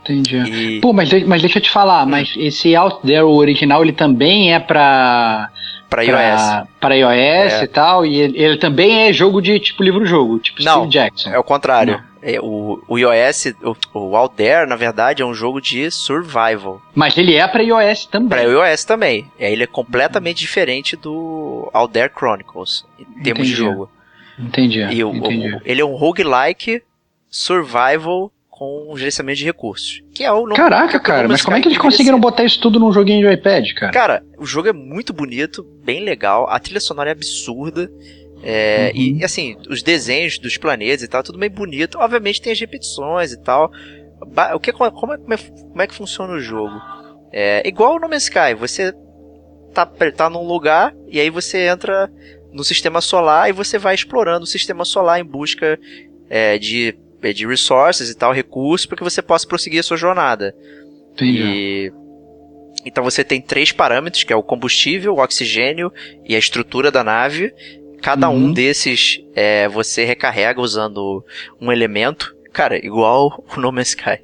[0.00, 0.36] Entendi.
[0.38, 0.80] E...
[0.80, 2.10] Pô, mas, mas deixa eu te falar, hum.
[2.10, 5.50] mas esse Out There, o original, ele também é pra.
[5.90, 6.68] Pra iOS.
[6.80, 7.64] Pra iOS é.
[7.64, 11.30] e tal, e ele, ele, também é jogo de tipo livro-jogo, tipo não, Steve Jackson.
[11.30, 12.02] É o contrário.
[12.22, 16.80] É, o, o iOS, o, o Out There, na verdade, é um jogo de survival.
[16.94, 18.28] Mas ele é pra iOS também.
[18.30, 19.30] Pra iOS também.
[19.38, 23.50] É, ele é completamente diferente do Out There Chronicles, em termos Entendi.
[23.50, 23.90] de jogo.
[24.42, 24.80] Entendi.
[24.80, 25.54] E o, entendi.
[25.54, 26.82] O, ele é um roguelike
[27.28, 30.02] survival com gerenciamento de recursos.
[30.14, 32.78] Que é o nome Caraca, cara, mas como é que eles conseguiram botar isso tudo
[32.78, 33.92] num joguinho de iPad, cara?
[33.92, 37.90] Cara, o jogo é muito bonito, bem legal, a trilha sonora é absurda.
[38.44, 39.18] É, uhum.
[39.20, 41.98] e, assim, os desenhos dos planetas e tal, tudo bem bonito.
[41.98, 43.70] Obviamente tem as repetições e tal.
[44.54, 46.74] O que, como, é, como, é, como é que funciona o jogo?
[47.32, 48.92] É igual no Man's Sky, você
[49.72, 52.10] tá, tá num lugar e aí você entra
[52.52, 55.78] no sistema solar e você vai explorando o sistema solar em busca
[56.28, 59.96] é, de, é, de resources e tal, recursos, para que você possa prosseguir a sua
[59.96, 60.54] jornada.
[61.12, 61.42] Entendi.
[61.42, 61.92] E,
[62.84, 65.92] então você tem três parâmetros, que é o combustível, o oxigênio
[66.24, 67.52] e a estrutura da nave.
[68.00, 68.46] Cada uhum.
[68.46, 71.24] um desses é, você recarrega usando
[71.60, 74.18] um elemento, cara, igual o No Man's Sky.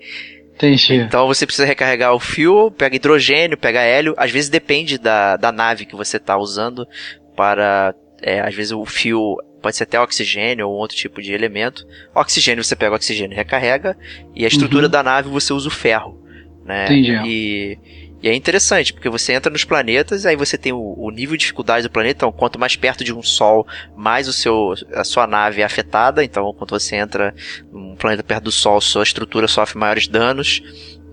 [0.57, 0.95] Entendi.
[0.95, 4.15] Então você precisa recarregar o fuel, pega hidrogênio, pega hélio.
[4.17, 6.85] Às vezes depende da, da nave que você está usando
[7.37, 11.87] para é, às vezes o fio pode ser até oxigênio ou outro tipo de elemento.
[12.15, 13.97] Oxigênio você pega o oxigênio e recarrega,
[14.35, 14.91] e a estrutura uhum.
[14.91, 16.21] da nave você usa o ferro.
[16.65, 16.85] Né?
[16.87, 17.13] Entendi.
[17.27, 17.79] E,
[18.23, 21.41] e é interessante, porque você entra nos planetas, aí você tem o, o, nível de
[21.41, 25.27] dificuldade do planeta, então quanto mais perto de um Sol, mais o seu, a sua
[25.27, 27.35] nave é afetada, então quando você entra
[27.73, 30.63] num planeta perto do Sol, sua estrutura sofre maiores danos.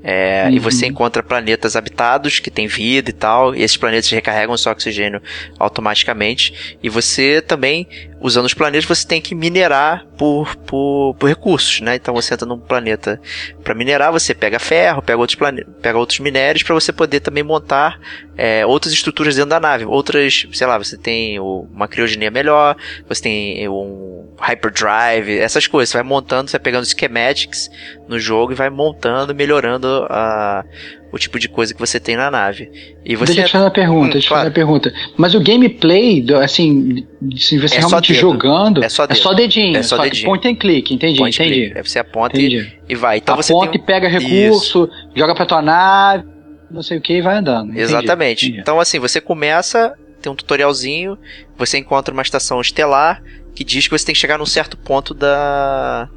[0.07, 0.51] É, uhum.
[0.51, 4.71] E você encontra planetas habitados que têm vida e tal, e esses planetas recarregam seu
[4.71, 5.19] oxigênio
[5.57, 6.77] automaticamente.
[6.83, 7.87] E você também,
[8.21, 11.95] usando os planetas, você tem que minerar por, por, por recursos, né?
[11.95, 13.19] Então você entra num planeta
[13.63, 15.65] para minerar, você pega ferro, pega outros, plane...
[15.81, 17.99] pega outros minérios para você poder também montar
[18.37, 19.85] é, outras estruturas dentro da nave.
[19.85, 22.77] Outras, sei lá, você tem uma criogenia melhor,
[23.09, 25.89] você tem um hyperdrive, essas coisas.
[25.89, 27.69] Você vai montando, você vai pegando schematics
[28.07, 30.63] no jogo e vai montando, melhorando a,
[31.11, 32.69] o tipo de coisa que você tem na nave.
[33.05, 34.41] E você deixa eu te fazer uma pergunta, hum, deixa claro.
[34.41, 34.93] fazer uma pergunta.
[35.17, 37.05] Mas o gameplay, assim,
[37.37, 39.77] se você é realmente jogando, é só, é só dedinho.
[39.77, 40.27] É só, só dedinho.
[40.27, 41.71] Point and click, entendi, point entendi.
[41.71, 41.89] Click.
[41.89, 43.17] Você aponta e, e vai.
[43.17, 43.81] Então você aponta tem...
[43.81, 44.89] e pega recurso, Isso.
[45.15, 46.25] joga pra tua nave,
[46.69, 47.69] não sei o que e vai andando.
[47.69, 48.45] Entendi, Exatamente.
[48.47, 48.61] Entendi.
[48.61, 51.17] Então assim, você começa, tem um tutorialzinho,
[51.57, 53.21] você encontra uma estação estelar
[53.55, 56.09] que diz que você tem que chegar num certo ponto da,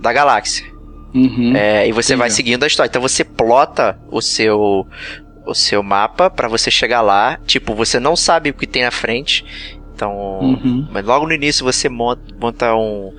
[0.00, 0.66] da galáxia.
[1.14, 2.18] Uhum, é, e você entendi.
[2.18, 2.88] vai seguindo a história.
[2.88, 4.86] Então você plota o seu
[5.46, 7.38] o seu mapa para você chegar lá.
[7.46, 9.44] Tipo, você não sabe o que tem na frente.
[9.94, 10.88] Então, uhum.
[10.90, 13.14] mas logo no início você monta, monta um,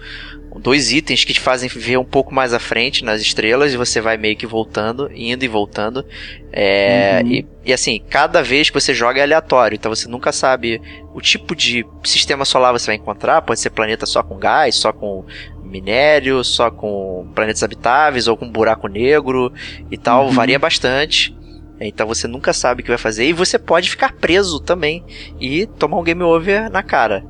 [0.60, 4.02] dois itens que te fazem ver um pouco mais à frente nas estrelas e você
[4.02, 6.06] vai meio que voltando, indo e voltando.
[6.52, 7.32] É, uhum.
[7.32, 10.82] e, e, assim, cada vez que você joga é aleatório, então você nunca sabe
[11.14, 13.42] o tipo de sistema solar você vai encontrar.
[13.42, 15.26] Pode ser planeta só com gás, só com
[15.64, 19.52] minério, só com planetas habitáveis ou com buraco negro
[19.92, 20.26] e tal.
[20.26, 20.32] Uhum.
[20.32, 21.36] Varia bastante.
[21.80, 25.04] Então você nunca sabe o que vai fazer e você pode ficar preso também
[25.40, 27.24] e tomar um game over na cara.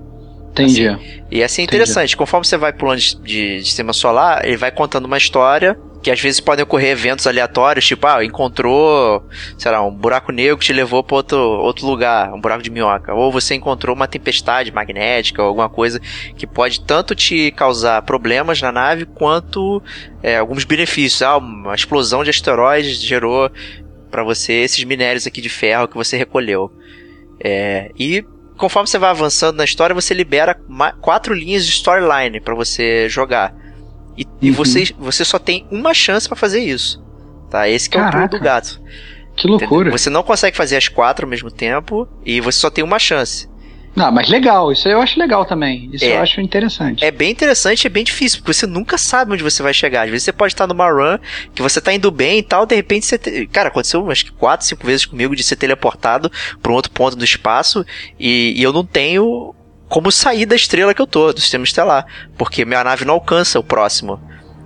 [0.64, 0.88] Entendi.
[0.88, 2.18] Assim, e assim é interessante, Entendi.
[2.18, 6.22] conforme você vai pulando de, de, sistema solar, ele vai contando uma história que às
[6.22, 9.26] vezes podem ocorrer eventos aleatórios, tipo, ah, encontrou,
[9.58, 12.70] sei lá, um buraco negro que te levou para outro, outro lugar, um buraco de
[12.70, 16.00] minhoca, ou você encontrou uma tempestade magnética ou alguma coisa
[16.38, 19.82] que pode tanto te causar problemas na nave quanto
[20.22, 21.22] é, alguns benefícios.
[21.22, 23.52] Ah, uma explosão de asteroides gerou
[24.10, 26.72] para você esses minérios aqui de ferro que você recolheu.
[27.44, 28.24] É, e
[28.58, 30.60] conforme você vai avançando na história, você libera
[31.02, 33.56] quatro linhas de storyline para você jogar.
[34.18, 34.32] E, uhum.
[34.42, 37.04] e, você, você só tem uma chance para fazer isso.
[37.50, 37.70] Tá?
[37.70, 38.82] Esse que é o pulo do gato.
[39.36, 39.82] Que loucura.
[39.82, 39.98] Entendeu?
[39.98, 43.48] Você não consegue fazer as quatro ao mesmo tempo e você só tem uma chance.
[43.98, 45.90] Não, mas legal, isso eu acho legal também.
[45.92, 47.04] Isso é, eu acho interessante.
[47.04, 50.04] É bem interessante e é bem difícil, porque você nunca sabe onde você vai chegar.
[50.04, 51.18] Às vezes você pode estar numa run
[51.56, 53.18] que você tá indo bem e tal, de repente você.
[53.18, 53.48] Te...
[53.48, 56.32] Cara, aconteceu acho que quatro, cinco vezes comigo de ser teleportado
[56.62, 57.84] para um outro ponto do espaço
[58.20, 59.56] e, e eu não tenho
[59.90, 62.06] como sair da estrela que eu tô, do sistema estelar.
[62.38, 64.22] Porque minha nave não alcança o próximo.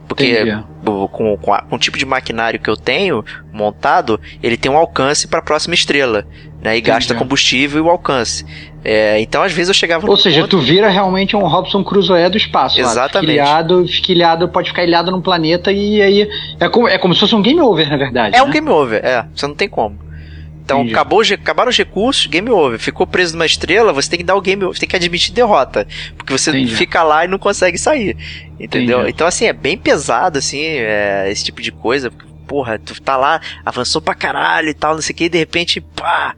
[0.09, 0.43] Porque
[0.83, 5.25] com, com, com, o tipo de maquinário que eu tenho montado, ele tem um alcance
[5.25, 6.27] para a próxima estrela.
[6.61, 6.91] Né, e Entendi.
[6.91, 8.45] gasta combustível e o alcance.
[8.83, 10.51] É, então, às vezes, eu chegava Ou seja, ponto...
[10.51, 12.79] tu vira realmente um Robson Crusoe do espaço.
[12.79, 13.39] Exatamente.
[13.39, 13.63] Lá.
[13.87, 16.29] Fica ilhado, pode ficar ilhado num planeta e aí.
[16.59, 18.35] É como, é como se fosse um game over, na verdade.
[18.35, 18.43] É né?
[18.43, 19.25] um game over, é.
[19.35, 19.97] Você não tem como.
[20.63, 22.79] Então, acabou, acabaram os recursos, game over.
[22.79, 25.87] Ficou preso numa estrela, você tem que dar o game over, tem que admitir derrota.
[26.15, 26.75] Porque você Entendi.
[26.75, 28.15] fica lá e não consegue sair.
[28.59, 28.99] Entendeu?
[28.99, 29.13] Entendi.
[29.13, 32.11] Então, assim, é bem pesado, assim, é, esse tipo de coisa.
[32.47, 35.37] Porra, tu tá lá, avançou pra caralho e tal, não sei o que, e de
[35.37, 36.35] repente, pá.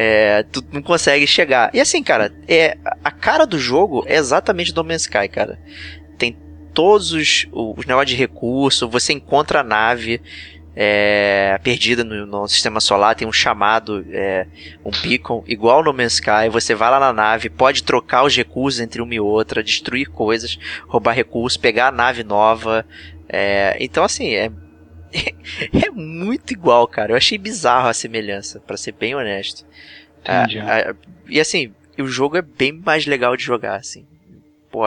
[0.00, 1.70] É, tu não consegue chegar.
[1.74, 5.58] E assim, cara, é, a cara do jogo é exatamente No Man's Sky, cara.
[6.16, 6.36] Tem
[6.72, 10.20] todos os, os negócios de recurso, você encontra a nave
[10.76, 14.46] é, perdida no, no, sistema solar, tem um chamado, é,
[14.84, 16.48] um beacon, igual no Man's Sky.
[16.48, 20.56] Você vai lá na nave, pode trocar os recursos entre uma e outra, destruir coisas,
[20.86, 22.86] roubar recursos, pegar a nave nova.
[23.28, 24.48] É, então, assim, é,
[25.86, 27.12] é muito igual, cara.
[27.12, 29.64] Eu achei bizarro a semelhança, para ser bem honesto.
[30.20, 30.58] Entendi.
[31.28, 34.06] e assim, o jogo é bem mais legal de jogar, assim.
[34.70, 34.84] Pô,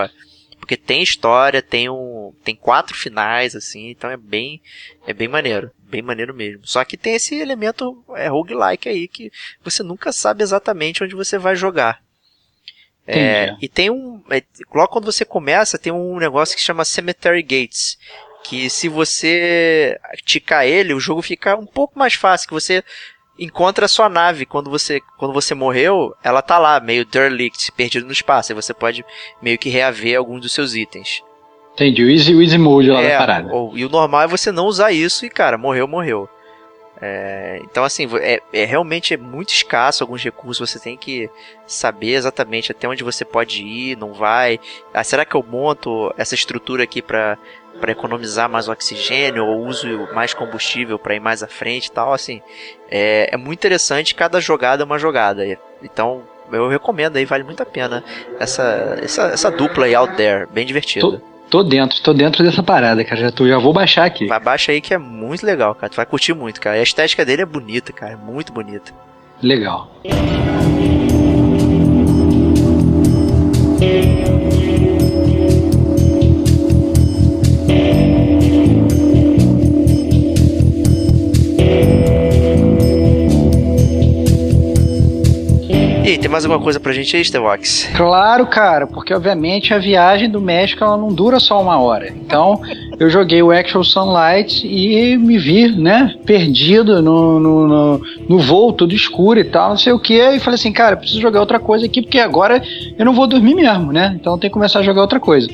[0.60, 4.62] porque tem história, tem um, tem quatro finais assim, então é bem
[5.08, 6.62] é bem maneiro, bem maneiro mesmo.
[6.64, 9.32] Só que tem esse elemento é roguelike aí que
[9.64, 12.02] você nunca sabe exatamente onde você vai jogar.
[13.08, 14.24] É, e tem um.
[14.30, 17.98] É, logo quando você começa, tem um negócio que chama Cemetery Gates.
[18.44, 22.48] Que se você ticar ele, o jogo fica um pouco mais fácil.
[22.48, 22.84] Que você
[23.38, 24.46] encontra a sua nave.
[24.46, 28.52] Quando você, quando você morreu, ela tá lá, meio derelict, perdido no espaço.
[28.52, 29.06] E você pode
[29.42, 31.24] meio que reaver alguns dos seus itens.
[31.74, 33.54] Entendi, o easy, o easy mode lá é, da parada.
[33.54, 36.30] Ou, e o normal é você não usar isso e, cara, morreu, morreu.
[37.04, 40.70] É, então, assim, é, é, realmente é muito escasso alguns recursos.
[40.70, 41.28] Você tem que
[41.66, 44.60] saber exatamente até onde você pode ir, não vai.
[44.94, 47.40] Ah, será que eu monto essa estrutura aqui para
[47.82, 52.14] para economizar mais oxigênio ou uso mais combustível para ir mais à frente e tal,
[52.14, 52.42] assim,
[52.90, 55.44] é, é muito interessante, cada jogada é uma jogada.
[55.84, 58.04] Então, eu recomendo aí, vale muito a pena
[58.40, 61.02] essa, essa, essa dupla aí out there, bem divertida.
[61.02, 63.20] Tô, tô, dentro, tô dentro dessa parada, cara.
[63.20, 64.28] Já, tô, já vou baixar aqui.
[64.28, 65.90] Vai baixa aí que é muito legal, cara.
[65.90, 66.78] Tu vai curtir muito, cara.
[66.78, 68.14] E a estética dele é bonita, cara.
[68.14, 68.94] É muito bonita.
[69.42, 69.92] Legal.
[86.12, 87.90] E tem mais alguma coisa pra gente aí, Stevox?
[87.96, 92.10] Claro, cara, porque obviamente a viagem do México ela não dura só uma hora.
[92.10, 92.62] Então,
[93.00, 98.74] eu joguei o Actual Sunlight e me vi, né, perdido no, no, no, no voo,
[98.74, 100.20] tudo escuro e tal, não sei o que.
[100.20, 102.62] E falei assim, cara, preciso jogar outra coisa aqui, porque agora
[102.98, 104.14] eu não vou dormir mesmo, né?
[104.20, 105.50] Então tem que começar a jogar outra coisa.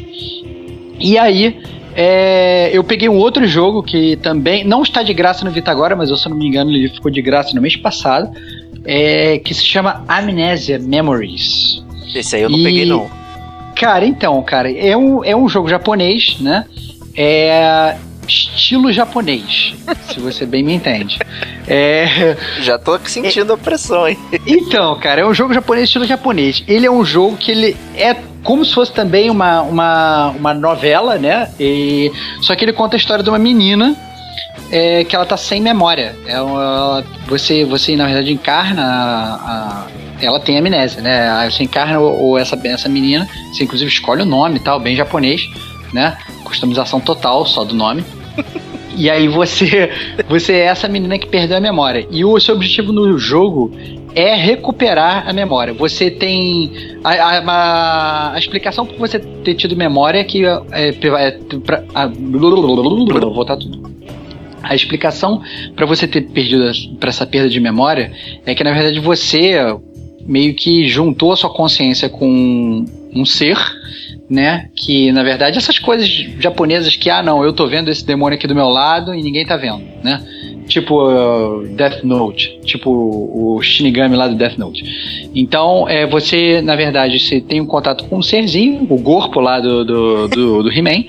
[1.00, 1.56] E aí,
[1.96, 5.96] é, eu peguei um outro jogo que também não está de graça no Vita agora,
[5.96, 8.32] mas eu, se não me engano, ele ficou de graça no mês passado
[8.86, 11.84] é, que se chama Amnesia Memories.
[12.14, 13.10] Esse aí eu não e, peguei, não.
[13.76, 16.66] Cara, então, cara, é um, é um jogo japonês, né?
[17.16, 17.96] É
[18.28, 19.74] estilo japonês,
[20.12, 21.18] se você bem me entende.
[21.68, 22.36] É...
[22.62, 24.18] Já tô sentindo a pressão, hein?
[24.46, 26.64] Então, cara, é um jogo japonês estilo japonês.
[26.68, 31.18] Ele é um jogo que ele é como se fosse também uma, uma, uma novela,
[31.18, 31.50] né?
[31.60, 32.12] E...
[32.42, 33.96] Só que ele conta a história de uma menina
[34.72, 36.16] é que ela tá sem memória.
[36.26, 39.88] Ela, você, você, na verdade, encarna a, a
[40.22, 41.50] ela tem amnésia, né?
[41.50, 44.96] Você encarna ou, ou, essa, essa menina, você inclusive escolhe o nome e tal, bem
[44.96, 45.48] japonês,
[45.94, 46.18] né?
[46.44, 48.04] Customização total só do nome.
[48.96, 49.92] e aí você,
[50.28, 52.08] você é essa menina que perdeu a memória.
[52.10, 53.72] E o seu objetivo no jogo
[54.16, 55.74] é recuperar a memória.
[55.74, 56.72] Você tem
[57.04, 60.92] a, a, a explicação por você ter tido memória é que é, é,
[61.64, 63.96] pra, a, vou voltar tudo.
[64.64, 65.42] A explicação
[65.76, 66.66] para você ter perdido
[67.00, 68.12] para essa perda de memória
[68.46, 69.58] é que na verdade você
[70.26, 73.58] meio que juntou a sua consciência com um ser,
[74.30, 74.70] né?
[74.76, 76.08] Que na verdade essas coisas
[76.40, 79.46] japonesas que ah não, eu tô vendo esse demônio aqui do meu lado e ninguém
[79.46, 80.22] tá vendo, né?
[80.68, 84.84] Tipo uh, Death Note, tipo o Shinigami lá do Death Note.
[85.34, 89.60] Então, é, você, na verdade, você tem um contato com um serzinho, o corpo lá
[89.60, 91.06] do, do, do, do He-Man,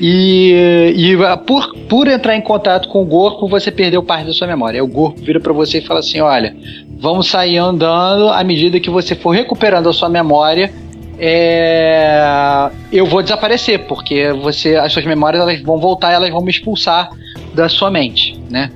[0.00, 4.32] e, e uh, por, por entrar em contato com o corpo, você perdeu parte da
[4.32, 4.78] sua memória.
[4.78, 6.54] Aí o corpo vira para você e fala assim: olha,
[6.98, 10.70] vamos sair andando à medida que você for recuperando a sua memória
[11.18, 16.50] é, eu vou desaparecer, porque você, as suas memórias elas vão voltar, elas vão me
[16.50, 17.10] expulsar
[17.54, 18.70] da sua mente, né?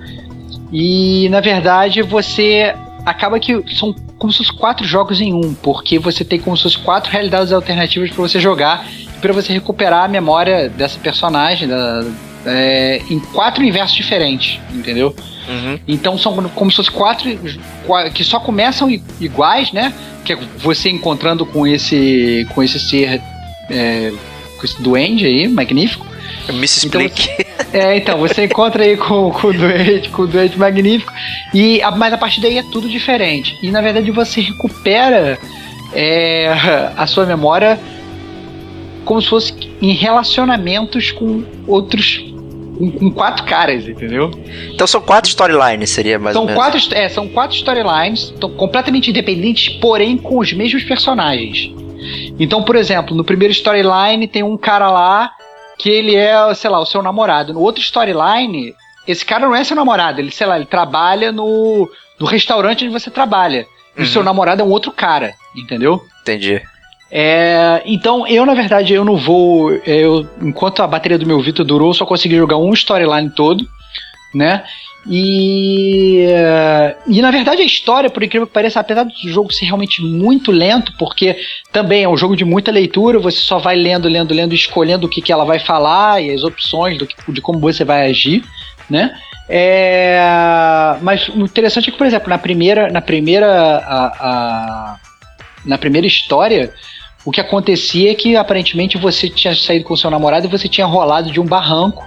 [0.73, 5.99] E na verdade você acaba que são como se fossem quatro jogos em um, porque
[5.99, 10.05] você tem como se fossem quatro realidades alternativas para você jogar e para você recuperar
[10.05, 12.05] a memória dessa personagem da,
[12.45, 15.15] é, em quatro universos diferentes, entendeu?
[15.49, 15.79] Uhum.
[15.89, 19.93] Então são como se fossem quatro que só começam iguais, né?
[20.25, 23.21] Que é você encontrando com esse com esse ser
[23.69, 24.13] é,
[24.59, 26.07] com esse duende aí, magnífico.
[26.53, 27.31] Me explique.
[27.39, 31.13] Então, é, então, você encontra aí com, com o doente, com o doente magnífico,
[31.55, 33.59] e mas a partir daí é tudo diferente.
[33.63, 35.39] E na verdade você recupera
[35.93, 36.49] é,
[36.97, 37.79] a sua memória
[39.05, 42.25] como se fosse em relacionamentos com outros
[42.77, 44.31] com, com, quatro caras, entendeu?
[44.73, 46.63] Então são quatro storylines, seria mais são ou menos.
[46.63, 51.73] Quatro, é, são quatro storylines, completamente independentes, porém com os mesmos personagens.
[52.39, 55.33] Então, por exemplo, no primeiro storyline tem um cara lá
[55.81, 57.55] que ele é, sei lá, o seu namorado.
[57.55, 58.75] No outro storyline,
[59.09, 62.93] esse cara não é seu namorado, ele, sei lá, ele trabalha no, no restaurante onde
[62.93, 63.67] você trabalha.
[63.97, 64.27] E o seu uhum.
[64.27, 66.03] namorado é um outro cara, entendeu?
[66.21, 66.63] Entendi.
[67.11, 69.73] É, então, eu, na verdade, eu não vou.
[69.85, 73.67] Eu, enquanto a bateria do meu Vita durou, eu só consegui jogar um storyline todo,
[74.35, 74.65] né?
[75.07, 76.27] E,
[77.07, 80.51] e na verdade a história, por incrível que pareça, apesar do jogo ser realmente muito
[80.51, 81.37] lento, porque
[81.73, 85.11] também é um jogo de muita leitura, você só vai lendo, lendo, lendo, escolhendo o
[85.11, 88.45] que, que ela vai falar e as opções do que, de como você vai agir,
[88.91, 89.15] né?
[89.49, 90.21] É,
[91.03, 94.97] mas o interessante é que, por exemplo, na primeira, na primeira, a, a,
[95.65, 96.73] na primeira história,
[97.25, 100.87] o que acontecia é que aparentemente você tinha saído com seu namorado e você tinha
[100.87, 102.05] rolado de um barranco.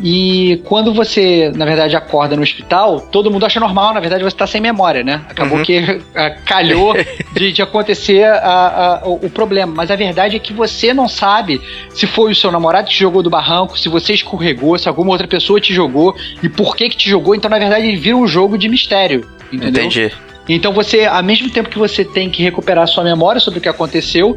[0.00, 4.34] E quando você, na verdade, acorda no hospital, todo mundo acha normal, na verdade você
[4.34, 5.22] está sem memória, né?
[5.28, 5.64] Acabou uhum.
[5.64, 6.94] que a, calhou
[7.32, 9.72] de, de acontecer a, a, o, o, problema.
[9.74, 13.00] Mas a verdade é que você não sabe se foi o seu namorado que te
[13.00, 16.88] jogou do barranco, se você escorregou, se alguma outra pessoa te jogou e por que
[16.88, 17.34] que te jogou.
[17.34, 19.26] Então, na verdade, ele vira um jogo de mistério.
[19.52, 19.84] Entendeu?
[19.84, 20.12] Entendi.
[20.48, 23.68] Então você, ao mesmo tempo que você tem que recuperar sua memória sobre o que
[23.68, 24.36] aconteceu,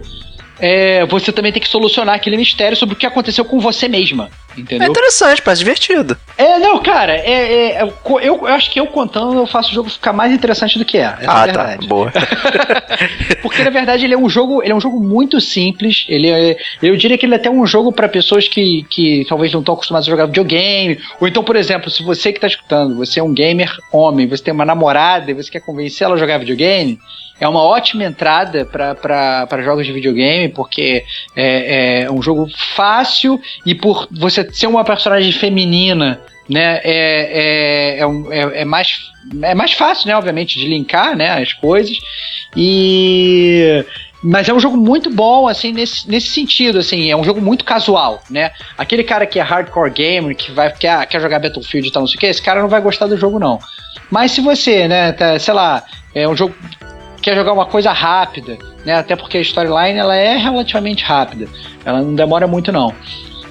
[0.59, 4.29] é, você também tem que solucionar aquele mistério sobre o que aconteceu com você mesma.
[4.57, 4.87] Entendeu?
[4.87, 6.17] É interessante, parece divertido.
[6.37, 9.73] É, não, cara, é, é, é eu, eu, acho que eu contando eu faço o
[9.73, 11.13] jogo ficar mais interessante do que é.
[11.27, 12.11] ah, é tá, boa.
[13.41, 16.05] Porque na verdade ele é um jogo, ele é um jogo muito simples.
[16.07, 19.51] Ele é, eu diria que ele é até um jogo para pessoas que, que talvez
[19.51, 20.99] não estão acostumadas a jogar videogame.
[21.19, 24.43] Ou então, por exemplo, se você que está escutando, você é um gamer homem, você
[24.43, 26.97] tem uma namorada e você quer convencer ela a jogar videogame,
[27.39, 31.03] é uma ótima entrada para jogos de videogame, porque
[31.35, 37.99] é, é um jogo fácil e por você ser uma personagem feminina, né, é, é,
[37.99, 41.97] é, um, é, é, mais, é mais fácil, né, obviamente, de linkar né, as coisas.
[42.55, 43.83] E
[44.27, 47.63] mas é um jogo muito bom, assim, nesse, nesse sentido, assim, é um jogo muito
[47.63, 48.49] casual, né?
[48.75, 52.07] Aquele cara que é hardcore gamer, que vai quer, quer jogar Battlefield e tal, não
[52.07, 53.59] sei o que, esse cara não vai gostar do jogo, não.
[54.09, 55.83] Mas se você, né, tá, sei lá,
[56.15, 56.55] é um jogo
[57.25, 58.93] quer jogar uma coisa rápida, né?
[58.93, 61.47] Até porque a storyline ela é relativamente rápida,
[61.83, 62.93] ela não demora muito não.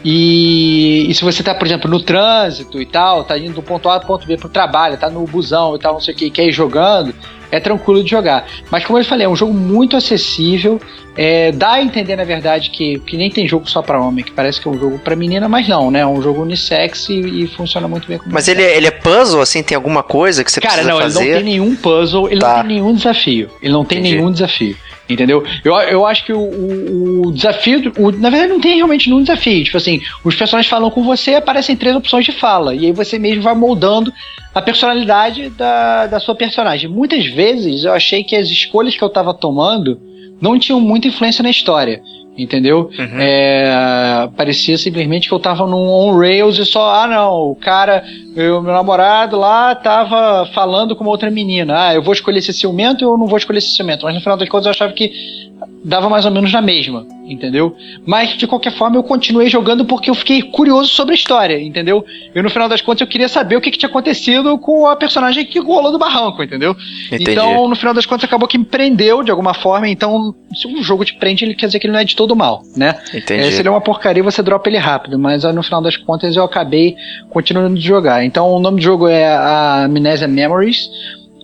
[0.04, 3.88] E, e, se você tá, por exemplo, no trânsito e tal, tá indo do ponto
[3.88, 6.30] A ao ponto B pro trabalho, tá no busão e tal, não sei o que,
[6.30, 7.12] quer ir jogando,
[7.54, 8.46] é tranquilo de jogar.
[8.70, 10.80] Mas como eu falei, é um jogo muito acessível.
[11.16, 14.32] É, dá a entender, na verdade, que, que nem tem jogo só para homem, que
[14.32, 16.00] parece que é um jogo para menina, mas não, né?
[16.00, 18.20] É um jogo unissex e, e funciona muito bem.
[18.26, 19.62] Mas ele, é, ele é puzzle, assim?
[19.62, 21.20] Tem alguma coisa que você Cara, precisa não, fazer?
[21.20, 22.48] ele não tem nenhum puzzle, ele tá.
[22.48, 23.50] não tem nenhum desafio.
[23.62, 24.16] Ele não tem Entendi.
[24.16, 24.76] nenhum desafio.
[25.08, 25.44] Entendeu?
[25.62, 27.92] Eu, eu acho que o, o, o desafio.
[27.98, 29.64] O, na verdade, não tem realmente nenhum desafio.
[29.64, 32.74] Tipo assim, os personagens falam com você, aparecem três opções de fala.
[32.74, 34.12] E aí você mesmo vai moldando
[34.54, 36.88] a personalidade da, da sua personagem.
[36.88, 40.00] Muitas vezes eu achei que as escolhas que eu tava tomando
[40.40, 42.00] não tinham muita influência na história
[42.36, 42.90] entendeu?
[42.98, 43.18] Uhum.
[43.20, 48.60] É, parecia simplesmente que eu tava num on-rails e só, ah não, o cara, o
[48.60, 53.04] meu namorado lá tava falando com uma outra menina, ah, eu vou escolher esse ciumento
[53.06, 55.12] ou eu não vou escolher esse ciumento, mas no final das contas eu achava que
[55.84, 57.76] dava mais ou menos na mesma, entendeu?
[58.06, 62.04] Mas de qualquer forma eu continuei jogando porque eu fiquei curioso sobre a história, entendeu?
[62.34, 64.96] E no final das contas eu queria saber o que, que tinha acontecido com a
[64.96, 66.74] personagem que rolou do barranco, entendeu?
[67.06, 67.30] Entendi.
[67.30, 69.86] Então no final das contas acabou que me prendeu de alguma forma.
[69.86, 72.23] Então se um jogo te prende, ele quer dizer que ele não é de todo
[72.34, 72.94] mal, né?
[73.12, 73.42] Entendi.
[73.42, 75.96] É, se ele é uma porcaria, você dropa ele rápido, mas aí, no final das
[75.96, 76.96] contas eu acabei
[77.30, 78.24] continuando de jogar.
[78.24, 80.88] Então o nome do jogo é a Amnesia Memories.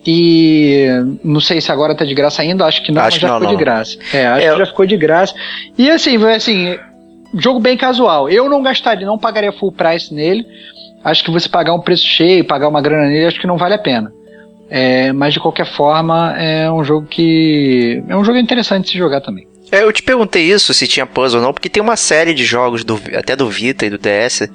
[0.07, 0.87] E
[1.23, 3.35] não sei se agora tá de graça ainda, acho que não, Acho mas já não,
[3.35, 3.59] ficou não.
[3.59, 3.99] de graça.
[4.15, 5.35] É, acho É, que já ficou de graça.
[5.77, 6.79] E assim, assim,
[7.35, 8.29] jogo bem casual.
[8.29, 10.47] Eu não gastaria, não pagaria full price nele.
[11.05, 13.75] Acho que você pagar um preço cheio, pagar uma grana nele, acho que não vale
[13.75, 14.11] a pena.
[14.71, 18.03] É, mas de qualquer forma, é um jogo que.
[18.09, 19.47] É um jogo interessante de se jogar também.
[19.73, 22.45] É, eu te perguntei isso, se tinha puzzle ou não, porque tem uma série de
[22.45, 24.49] jogos, do, até do Vita e do DS.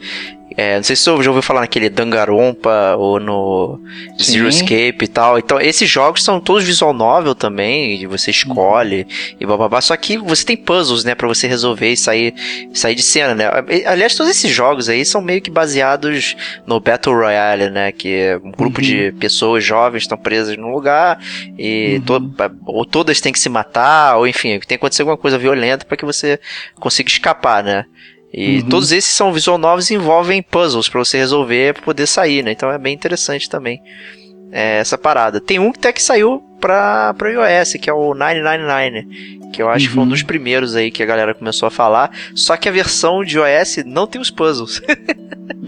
[0.58, 3.80] É, não sei se você já ouviu falar naquele Dangarompa ou no
[4.22, 4.48] Zero.
[4.48, 5.38] Escape e tal.
[5.39, 9.06] Então, esses jogos são todos visual novel também, e você escolhe
[9.39, 9.82] e bababá.
[9.82, 12.34] Só que você tem puzzles, né, pra você resolver e sair,
[12.74, 13.46] sair de cena, né?
[13.86, 16.36] Aliás, todos esses jogos aí são meio que baseados
[16.66, 17.91] no Battle Royale, né?
[17.91, 18.86] Que é um grupo Uhum.
[18.88, 21.20] de pessoas jovens estão presas num lugar
[21.58, 22.02] e Uhum.
[22.02, 22.36] to-
[22.68, 25.98] ou todas têm que se matar, ou enfim, tem que acontecer alguma coisa violenta para
[25.98, 26.39] que você
[26.80, 27.86] consiga escapar, né?
[28.38, 28.70] E Uhum.
[28.70, 32.52] todos esses são visual novos e envolvem puzzles para você resolver para poder sair, né?
[32.52, 33.82] Então é bem interessante também
[34.52, 35.40] é, essa parada.
[35.40, 39.70] Tem um que até que saiu pra, pra iOS, que é o 999, que eu
[39.70, 40.09] acho que foi um Uhum.
[40.09, 42.09] dos primeiros aí que a galera começou a falar.
[42.34, 44.82] Só que a versão de iOS não tem os puzzles.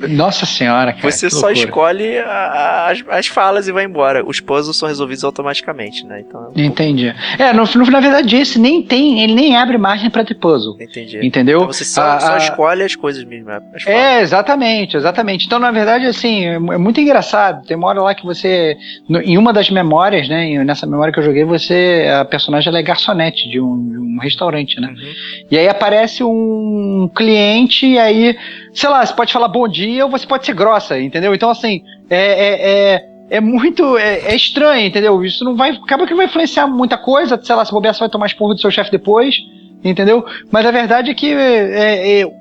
[0.10, 1.10] Nossa senhora, cara.
[1.12, 1.54] Você só loucura.
[1.66, 4.24] escolhe a- as, as falas e vai embora.
[4.28, 6.22] Os puzzles são resolvidos automaticamente, né?
[6.28, 7.14] Então, Entendi.
[7.38, 10.76] É, no, no- na verdade, esse nem tem, ele nem abre margem pra ter puzzle.
[10.80, 11.26] entendi.
[11.26, 11.58] Entendeu?
[11.60, 13.50] Então você só, A- só escolhe as coisas mesmo.
[13.52, 13.86] As.
[13.88, 15.46] É, exatamente, exatamente.
[15.46, 17.66] Então, na verdade, assim, é é muito engraçado.
[17.66, 18.76] Tem uma hora lá que você,
[19.08, 22.80] no- em uma das memórias, né, nessa memória que eu joguei, você, a personagem ela
[22.80, 24.88] é garçonete de um, de um restaurante, né?
[24.90, 25.14] Uhum.
[25.52, 28.38] E aí aparece um cliente, e aí,
[28.74, 31.34] sei lá, você pode falar bom dia ou você pode ser grossa, entendeu?
[31.34, 33.98] Então, assim, é, é, é, é muito.
[33.98, 35.24] É, é estranho, entendeu?
[35.24, 35.72] Isso não vai.
[35.72, 38.54] Acaba que não vai influenciar muita coisa, sei lá, se bobear, você vai tomar esporro
[38.54, 39.36] do seu chefe depois,
[39.84, 40.26] entendeu?
[40.52, 42.32] Mas a verdade é que é, é,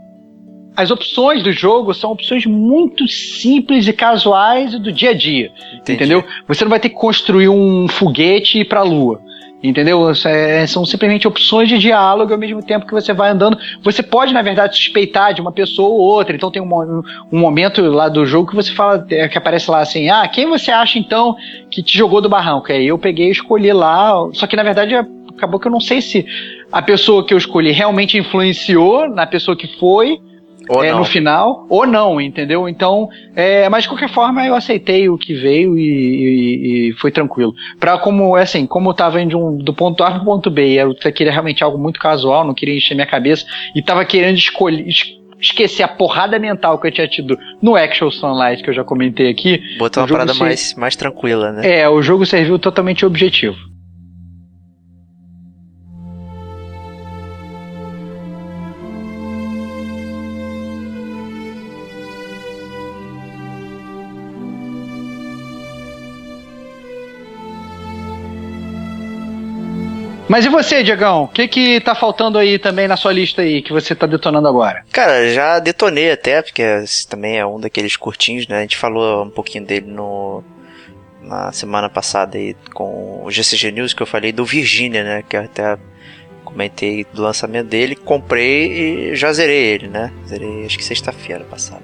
[0.76, 5.50] as opções do jogo são opções muito simples e casuais do dia a dia.
[5.74, 5.92] Entendi.
[5.94, 6.24] Entendeu?
[6.46, 9.20] Você não vai ter que construir um foguete e ir pra lua.
[9.62, 10.12] Entendeu?
[10.26, 13.58] É- são simplesmente opções de diálogo ao mesmo tempo que você vai andando.
[13.82, 16.36] Você pode, na verdade, suspeitar de uma pessoa ou outra.
[16.36, 17.02] Então tem um,
[17.32, 20.46] um momento lá do jogo que você fala, é, que aparece lá assim: ah, quem
[20.46, 21.34] você acha então
[21.70, 22.70] que te jogou do barranco?
[22.70, 24.12] Aí eu peguei e escolhi lá.
[24.34, 26.26] Só que na verdade é- acabou que eu não sei se
[26.70, 30.20] a pessoa que eu escolhi realmente influenciou na pessoa que foi
[30.82, 32.68] é, no final, ou não, entendeu?
[32.68, 37.10] Então, é, mas de qualquer forma eu aceitei o que veio e, e- e foi
[37.10, 37.54] tranquilo.
[37.78, 40.72] Pra como, assim, como eu tava indo de um- do ponto A pro ponto B,
[40.74, 43.44] e eu queria realmente algo muito casual, não queria encher minha cabeça,
[43.74, 44.86] e tava querendo escolher.
[44.88, 48.82] es- Esquecer a porrada mental que eu tinha tido no Actual Sunlight, que eu já
[48.82, 49.60] comentei aqui.
[49.78, 51.80] Botou uma parada se- mais, mais tranquila, né?
[51.80, 53.54] É, o jogo serviu totalmente objetivo.
[70.28, 71.24] Mas e você, Diegão?
[71.24, 74.48] O que que tá faltando aí também na sua lista aí, que você tá detonando
[74.48, 74.84] agora?
[74.92, 78.58] Cara, já detonei até, porque esse também é um daqueles curtinhos, né?
[78.58, 80.42] A gente falou um pouquinho dele no
[81.22, 85.24] na semana passada aí com o GCG News que eu falei do Virginia, né?
[85.28, 85.76] Que eu até
[86.44, 90.12] comentei do lançamento dele, comprei e já zerei ele, né?
[90.26, 91.82] Zerei acho que sexta-feira passada.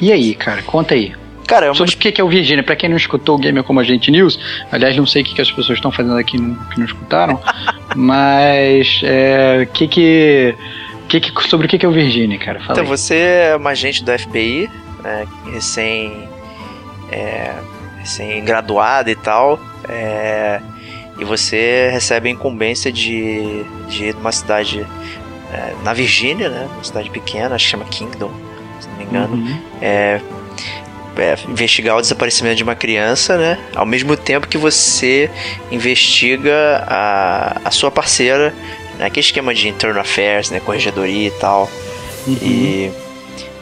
[0.00, 1.12] E aí, cara, conta aí.
[1.48, 3.64] Cara, é uma Sobre o que é o Virginia, pra quem não escutou o Gamer
[3.64, 4.38] Como a Gente News,
[4.70, 7.40] aliás, não sei o que, as pessoas estão fazendo aqui que não escutaram,
[7.96, 10.54] mas é, que que,
[11.08, 12.60] que que- sobre o que, é o Virginia, cara?
[12.60, 12.88] Fala Então, aí.
[12.90, 14.68] você é uma agente do FBI,
[15.02, 16.28] né, recém,
[17.10, 17.54] é,
[18.00, 20.60] recém-graduado e tal, é,
[21.18, 24.86] e você recebe a incumbência de, de ir numa cidade
[25.52, 28.30] é, na Virgínia, né, uma cidade pequena, acho que chama Kingdom,
[28.80, 29.60] se não me engano, Uhum.
[29.80, 30.20] é,
[31.18, 33.58] é, investigar o desaparecimento de uma criança, né?
[33.74, 35.30] Ao mesmo tempo que você
[35.70, 38.54] investiga a, a sua parceira,
[38.98, 39.06] né?
[39.06, 40.60] Aquele esquema de internal affairs, né?
[40.60, 41.70] Corregedoria e tal.
[42.26, 42.38] Uhum.
[42.42, 42.90] E,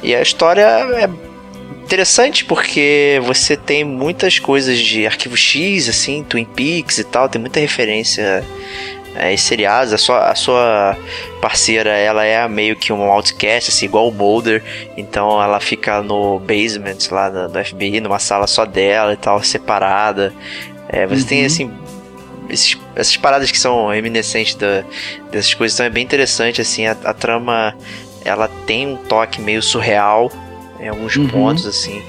[0.03, 1.09] e a história é
[1.87, 7.41] interessante porque você tem muitas coisas de arquivo X, assim, Twin Peaks e tal, tem
[7.41, 8.45] muita referência
[9.19, 9.93] é, em seriados.
[9.93, 10.97] A sua, a sua
[11.41, 14.63] parceira, ela é meio que um outcast, assim, igual o Mulder.
[14.97, 19.43] Então ela fica no basement lá do, do FBI, numa sala só dela e tal,
[19.43, 20.33] separada.
[20.89, 21.47] É, você tem, Uhum.
[21.47, 21.71] assim,
[22.49, 24.85] esses, essas paradas que são reminiscentes da,
[25.33, 27.75] dessas coisas, então é bem interessante, assim, a, a trama,
[28.25, 30.31] ela tem um toque meio surreal
[30.79, 31.27] em alguns Uhum.
[31.29, 32.01] pontos, assim,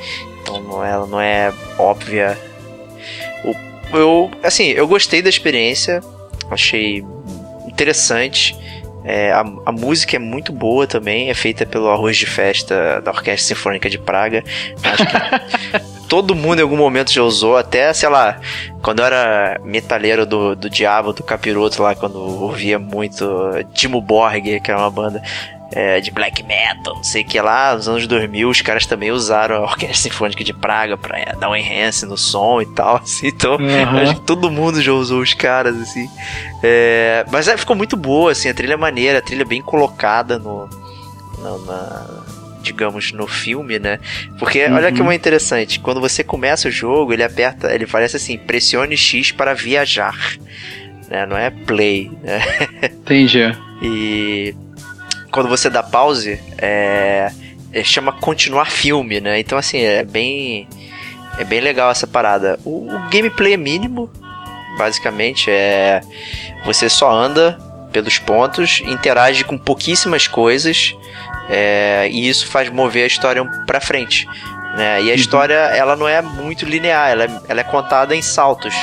[0.42, 2.38] então não, ela não é óbvia.
[3.44, 6.02] O, eu, assim, eu gostei da experiência,
[6.50, 7.04] achei
[7.68, 8.56] interessante,
[9.04, 13.12] é, a, a música é muito boa também, é feita pelo Arroz de Festa da
[13.12, 14.44] Orquestra Sinfônica de Praga.
[14.84, 15.80] Acho que
[16.10, 18.38] todo mundo em algum momento já usou, até, sei lá,
[18.82, 23.26] quando eu era metaleiro do, do Diabo, do Capiroto lá, quando ouvia muito
[23.74, 25.22] Timo Borg, que era uma banda
[25.72, 29.12] é, de black metal, não sei o que lá, nos anos 2000, os caras também
[29.12, 32.98] usaram a Orquestra Sinfônica de Praga pra é, dar um enhance no som e tal,
[33.04, 34.02] assim, então Aham.
[34.02, 36.10] acho que todo mundo já usou os caras, assim.
[36.64, 39.62] É, mas é, ficou muito boa, assim, a trilha é maneira, a trilha é bem
[39.62, 40.70] colocada no.
[41.40, 42.24] no- na-
[42.64, 43.98] digamos, no filme, né?
[44.38, 45.08] Porque olha que Uhum.
[45.08, 49.54] uma interessante, quando você começa o jogo, ele aperta, ele parece assim, pressione X para
[49.54, 50.18] viajar.
[51.08, 51.26] Né?
[51.26, 52.42] Não é play, né?
[52.92, 53.56] Entendi.
[53.82, 54.54] E
[55.32, 57.32] quando você dá pause, é,
[57.72, 59.40] é, chama continuar filme, né?
[59.40, 60.68] Então assim, é bem
[61.38, 62.60] é bem legal essa parada.
[62.66, 64.10] O, o gameplay é mínimo,
[64.78, 66.02] basicamente é
[66.66, 67.58] você só anda
[67.92, 70.96] pelos pontos, interage com pouquíssimas coisas
[71.50, 74.28] é, e isso faz mover a história pra frente.
[74.76, 75.04] Né?
[75.04, 78.76] E a história ela não é muito linear, ela é, ela é contada em saltos,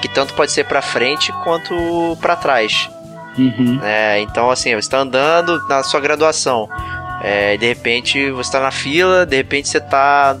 [0.00, 2.90] que tanto pode ser pra frente quanto pra trás.
[3.38, 3.80] Uhum.
[3.82, 6.68] É, então, assim, você está andando na sua graduação.
[7.24, 10.36] É, de repente você está na fila, de repente você está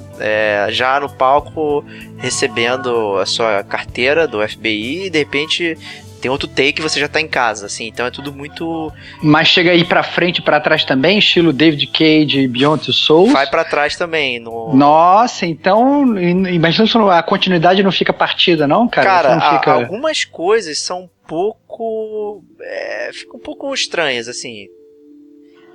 [0.70, 1.84] já no palco
[2.18, 5.78] recebendo a sua carteira do FBI e de repente
[6.22, 8.92] tem outro take e você já está em casa, assim, então é tudo muito.
[9.20, 12.92] Mas chega aí pra frente e pra trás também, estilo David Cage e Beyond the
[12.92, 13.32] Souls.
[13.32, 14.38] Vai para trás também.
[14.38, 14.72] No...
[14.72, 19.06] Nossa, então imagina se a continuidade não fica partida, não, cara?
[19.06, 19.72] Cara, não fica...
[19.72, 22.44] algumas coisas são um pouco.
[22.60, 24.68] É, ficam um pouco estranhas, assim.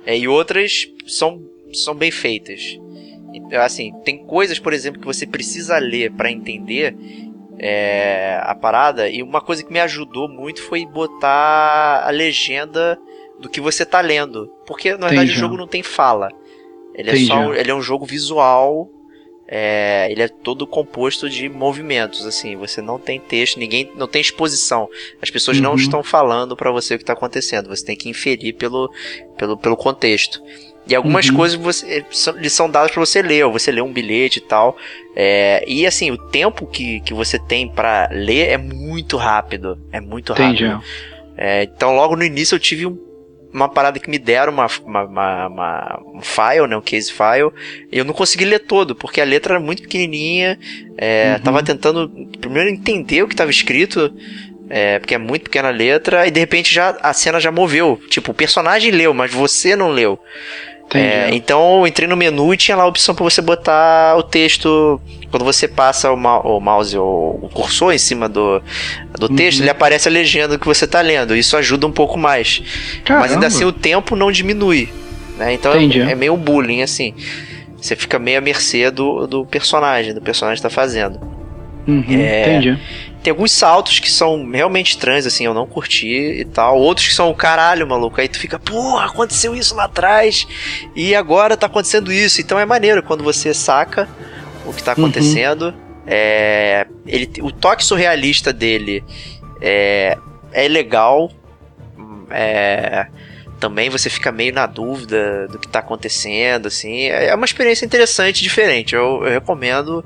[0.06, 1.42] É, e outras são,
[1.74, 2.78] são bem feitas.
[3.34, 6.96] Então, Assim, tem coisas, por exemplo, que você precisa ler pra entender
[7.58, 9.08] é, a parada.
[9.08, 12.98] E uma coisa que me ajudou muito foi botar a legenda
[13.40, 14.48] do que você tá lendo.
[14.66, 15.32] Porque na verdade Entendi.
[15.38, 16.28] o jogo não tem fala.
[16.94, 18.88] Ele é, só, ele é um jogo visual.
[19.50, 24.20] é, ele é todo composto de movimentos, assim, você não tem texto, ninguém não tem
[24.20, 24.88] exposição.
[25.22, 25.76] As pessoas não Uhum.
[25.78, 28.92] estão falando pra você o que tá acontecendo, você tem que inferir pelo,
[29.38, 30.42] pelo, pelo contexto.
[30.88, 31.36] E algumas Uhum.
[31.36, 34.42] coisas você, são, lhes são dadas pra você ler, ou você lê um bilhete e
[34.42, 34.76] tal.
[35.14, 39.78] É, e assim, o tempo que, que você tem pra ler é muito rápido.
[39.92, 40.64] É muito Entendi.
[40.66, 40.84] rápido.
[41.36, 42.98] É, então, logo no início eu tive um-
[43.52, 47.50] uma parada que me deram uma, uma, uma- uma- um file, né, um case file,
[47.92, 50.58] e eu não consegui ler todo, porque a letra era muito pequenininha.
[50.96, 51.42] É, Uhum.
[51.44, 52.10] Tava tentando
[52.40, 54.12] primeiro entender o que estava escrito,
[54.70, 58.00] é, porque é muito pequena a letra, e de repente já a cena já moveu.
[58.10, 60.18] Tipo, o personagem leu, mas você não leu.
[60.94, 64.22] É, então eu entrei no menu e tinha lá a opção para você botar o
[64.22, 65.00] texto.
[65.30, 68.62] Quando você passa o, o mouse ou o cursor em cima do,
[69.18, 69.64] do texto, Uhum.
[69.64, 71.36] ele aparece a legenda que você tá lendo.
[71.36, 72.62] Isso ajuda um pouco mais.
[73.08, 74.88] Mas ainda assim o tempo não diminui.
[75.36, 75.52] Né?
[75.52, 77.14] Então é, é meio bullying, assim.
[77.76, 81.20] Você fica meio à mercê do, do personagem, do personagem tá fazendo.
[81.86, 82.78] Uhum, é, Entendi.
[83.28, 86.06] Tem alguns saltos que são realmente estranhos, assim, eu não curti
[86.40, 86.78] e tal.
[86.78, 88.18] Outros que são, caralho, maluco.
[88.18, 90.48] Aí tu fica, porra, aconteceu isso lá atrás.
[90.96, 92.40] E agora tá acontecendo isso.
[92.40, 94.08] Então é maneiro quando você saca
[94.64, 95.04] o que tá Uhum.
[95.04, 95.74] acontecendo.
[96.06, 99.04] É, ele, o toque surrealista dele
[99.60, 100.16] é,
[100.50, 101.30] é legal.
[102.30, 103.08] É,
[103.60, 107.08] também você fica meio na dúvida do que tá acontecendo, assim.
[107.08, 108.94] É uma experiência interessante, diferente.
[108.94, 110.02] Eu, eu recomendo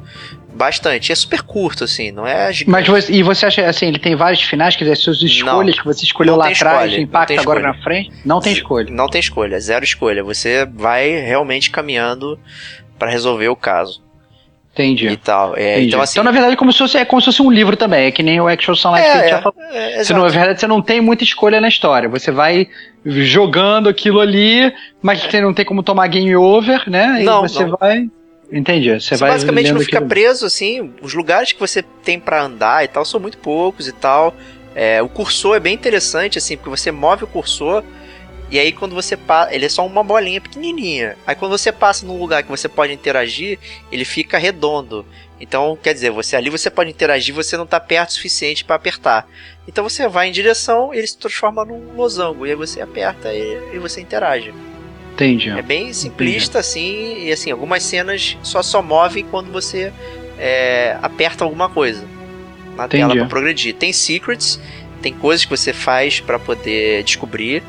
[0.54, 1.12] bastante.
[1.12, 2.70] É super curto, assim, não é gigante.
[2.70, 5.78] Mas você, e você acha assim, ele tem vários finais, quer dizer, as suas escolhas
[5.78, 8.12] que você escolheu Não lá atrás não impacta agora na frente?
[8.24, 8.88] Não tem escolha.
[8.90, 10.22] Não tem escolha, zero escolha.
[10.22, 12.38] Você vai realmente caminhando
[12.98, 14.02] pra resolver o caso
[14.72, 15.08] Entendi.
[15.08, 15.56] e tal.
[15.56, 15.88] É, Entendi.
[15.88, 16.22] então, assim.
[16.22, 18.06] na verdade, é como se, fosse, é como se fosse um livro também.
[18.06, 19.54] É que nem o Action Sunlight que a gente já falou.
[19.70, 20.14] é, Você, exato.
[20.14, 22.08] não, na verdade, você não tem muita escolha na história.
[22.08, 22.68] Você vai
[23.04, 24.72] jogando aquilo ali,
[25.02, 27.18] mas você não tem como tomar game over, né?
[27.20, 27.76] E Não, você não.
[27.78, 28.08] vai.
[28.52, 28.90] Entendi.
[28.90, 30.08] Você, Você vai basicamente não fica aquilo.
[30.10, 30.92] preso, assim.
[31.00, 34.34] Os lugares que você tem pra andar e tal são muito poucos e tal.
[34.74, 37.82] É, o cursor é bem interessante, assim, porque você move o cursor
[38.50, 39.54] e aí quando você passa.
[39.54, 41.16] Ele é só uma bolinha pequenininha.
[41.26, 43.58] Aí quando você passa num lugar que você pode interagir,
[43.90, 45.06] ele fica redondo.
[45.40, 48.76] Então, quer dizer, você ali você pode interagir, você não tá perto o suficiente pra
[48.76, 49.26] apertar.
[49.66, 52.46] Então você vai em direção, ele se transforma num losango.
[52.46, 54.52] E aí você aperta e, e você interage.
[55.14, 55.50] Entendi.
[55.50, 59.92] É bem simplista, assim, e assim, algumas cenas só só movem quando você
[60.38, 62.04] é, aperta alguma coisa.
[62.76, 63.02] na Entendi.
[63.02, 63.74] tela pra progredir.
[63.74, 64.58] Tem secrets,
[65.02, 67.62] tem coisas que você faz pra poder descobrir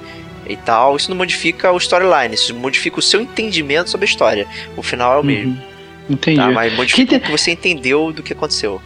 [0.48, 0.96] e tal.
[0.96, 4.48] Isso não modifica o storyline, isso modifica o seu entendimento sobre a história.
[4.78, 6.14] O final é o mesmo, Uhum.
[6.16, 6.38] Entendi.
[6.38, 6.50] tá?
[6.52, 8.82] Mas modifica Que o que você entendeu do que aconteceu.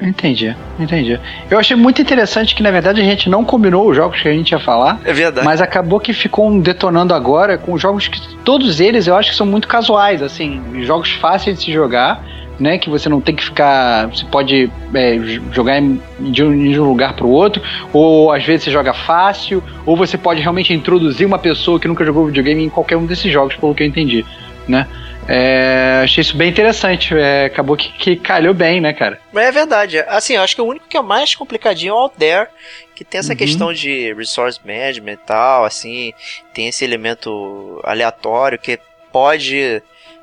[0.00, 1.18] Entendi, entendi.
[1.50, 4.32] Eu achei muito interessante que, na verdade, a gente não combinou os jogos que a
[4.32, 5.44] gente ia falar, É verdade.
[5.44, 9.36] mas acabou que ficou um detonando agora com jogos que todos eles eu acho que
[9.36, 12.22] são muito casuais, assim, jogos fáceis de se jogar,
[12.60, 12.78] né?
[12.78, 14.06] Que você não tem que ficar.
[14.08, 15.18] Você pode é,
[15.52, 15.80] jogar
[16.20, 19.96] de um, de um lugar para o outro, ou às vezes você joga fácil, ou
[19.96, 23.56] você pode realmente introduzir uma pessoa que nunca jogou videogame em qualquer um desses jogos,
[23.56, 24.24] pelo que eu entendi,
[24.68, 24.86] né?
[25.28, 27.14] É, achei isso bem interessante.
[27.16, 29.20] é, acabou que, que calhou bem, né, cara?
[29.32, 29.98] Mas é verdade.
[30.08, 32.48] Assim, eu acho que o único que é mais complicadinho é o Out There,
[32.94, 33.36] que tem essa Uhum.
[33.38, 36.12] questão de resource management e tal, assim,
[36.54, 38.78] tem esse elemento aleatório que
[39.12, 39.82] pode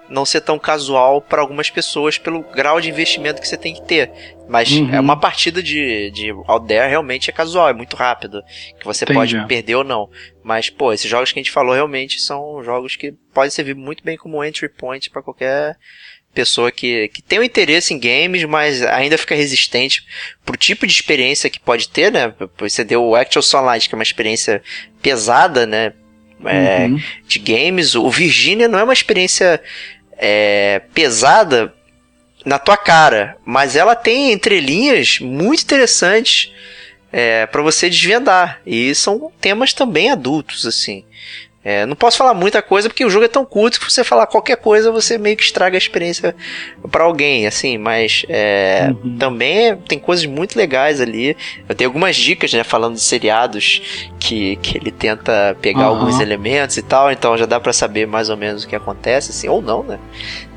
[0.10, 3.82] não ser tão casual para algumas pessoas pelo grau de investimento que você tem que
[3.84, 4.12] ter.
[4.48, 4.94] Mas Uhum.
[4.94, 6.32] é uma partida de, de
[6.68, 8.44] There realmente é casual, é muito rápido,
[8.80, 9.18] que você Entendi.
[9.20, 10.10] pode perder ou não.
[10.44, 14.04] Mas, pô, esses jogos que a gente falou realmente são jogos que podem servir muito
[14.04, 15.78] bem como entry point para qualquer
[16.34, 20.04] pessoa que, que tem um interesse em games, mas ainda fica resistente
[20.44, 22.34] pro tipo de experiência que pode ter, né?
[22.58, 24.62] Você deu o Actual Sunlight, que é uma experiência
[25.02, 25.94] pesada, né?
[26.46, 27.02] É, Uhum.
[27.28, 27.96] de games.
[27.96, 29.62] O Virginia não é uma experiência
[30.18, 31.74] é, pesada
[32.46, 36.52] na tua cara, mas ela tem entrelinhas muito interessantes
[37.12, 38.60] é, para você desvendar.
[38.66, 41.06] E são temas também adultos, assim.
[41.66, 44.28] É, não posso falar muita coisa porque o jogo é tão curto que você falar
[44.28, 46.36] qualquer coisa você meio que estraga a experiência
[46.92, 47.78] para alguém, assim.
[47.78, 49.18] Mas é, Uhum.
[49.18, 51.38] também tem coisas muito legais ali.
[51.70, 53.82] Eu tenho algumas dicas, né, falando de seriados
[54.20, 55.96] que, que ele tenta pegar Aham.
[56.00, 59.32] alguns elementos e tal, então já dá pra saber mais ou menos o que acontece,
[59.32, 60.00] assim, ou não, né?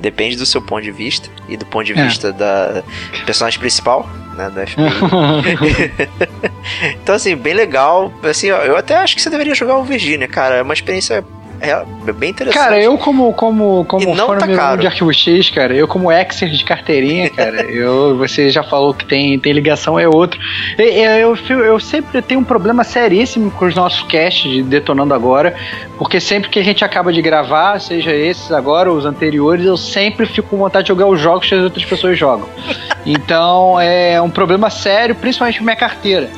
[0.07, 2.05] Depende do seu ponto de vista e do ponto de É.
[2.05, 2.85] vista da
[3.25, 4.87] personagem principal, né, da FBI.
[7.03, 8.13] então, assim, bem legal.
[8.23, 10.55] Assim, eu até acho que você deveria jogar o Virginia, cara.
[10.55, 11.25] É uma experiência
[11.61, 12.63] é, bem interessante.
[12.63, 14.81] Cara, eu como como como E não fã tá um caro.
[14.81, 19.05] de Arquivo X, cara, eu como exer de carteirinha, cara, eu você já falou que
[19.05, 20.39] tem, tem ligação é outro.
[20.79, 24.63] E- e- Eu, eu, eu sempre tenho um problema seríssimo com os nossos casts de
[24.63, 25.55] detonando agora,
[25.99, 29.77] porque sempre que a gente acaba de gravar, seja esses agora ou os anteriores, eu
[29.77, 32.49] sempre fico com vontade de jogar os jogos que as outras pessoas jogam.
[33.05, 36.29] Então é um problema sério, principalmente com minha carteira.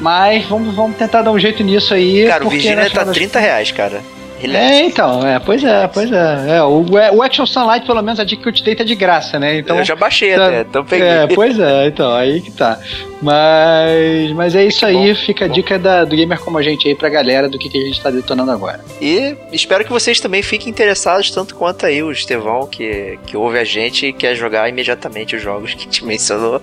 [0.00, 2.26] Mas vamos, vamos tentar dar um jeito nisso aí.
[2.26, 4.00] Cara, o Virginia tá das 30 reais, cara.
[4.46, 4.70] Relax.
[4.72, 6.56] é, então, é, pois é, pois é.
[6.56, 6.84] é o,
[7.14, 9.58] o Action Sunlight, pelo menos, a dica que eu te dei tá de graça, né?
[9.58, 11.06] Então, eu já baixei tá- até, então peguei.
[11.08, 12.78] é, pois é, então, aí que tá.
[13.22, 16.94] Mas, mas é isso aí, fica a dica da- do Gamer Como a Gente aí
[16.94, 18.80] pra galera do que, que a gente tá detonando agora.
[19.00, 23.58] E espero que vocês também fiquem interessados, tanto quanto aí o Estevão, que, que ouve
[23.58, 26.60] a gente e quer jogar imediatamente os jogos que te mencionou.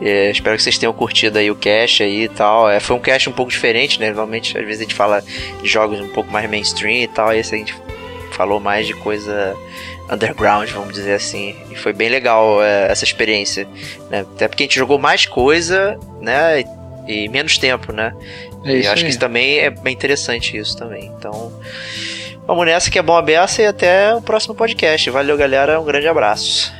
[0.00, 2.68] É, espero que vocês tenham curtido aí o cast aí e tal.
[2.68, 4.06] É, foi um cast um pouco diferente, né?
[4.08, 5.22] Normalmente, às vezes a gente fala
[5.62, 7.32] de jogos um pouco mais mainstream e tal.
[7.34, 7.74] Esse a gente
[8.32, 9.54] falou mais de coisa
[10.10, 11.54] underground, vamos dizer assim.
[11.70, 13.68] E foi bem legal é, essa experiência.
[14.08, 14.20] Né?
[14.20, 16.60] Até porque a gente jogou mais coisa, né?
[17.06, 18.14] E, e menos tempo, né?
[18.64, 19.04] É e acho aí.
[19.04, 21.12] que isso também é bem interessante isso também.
[21.18, 21.52] Então,
[22.46, 25.10] vamos nessa que é bom a beça e até o próximo podcast.
[25.10, 25.80] Valeu, galera.
[25.80, 26.72] Um grande abraço.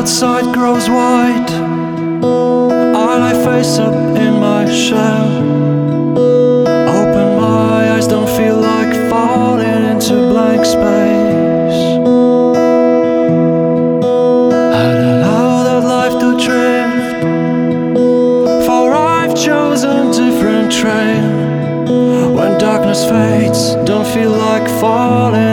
[0.00, 1.50] Outside grows white.
[3.04, 5.28] I lie face up in my shell.
[6.98, 11.80] Open my eyes, don't feel like falling into blank space.
[14.80, 17.20] I'd allow that life to drift.
[18.66, 21.28] For I've chosen different trail.
[22.36, 25.49] When darkness fades, don't feel like falling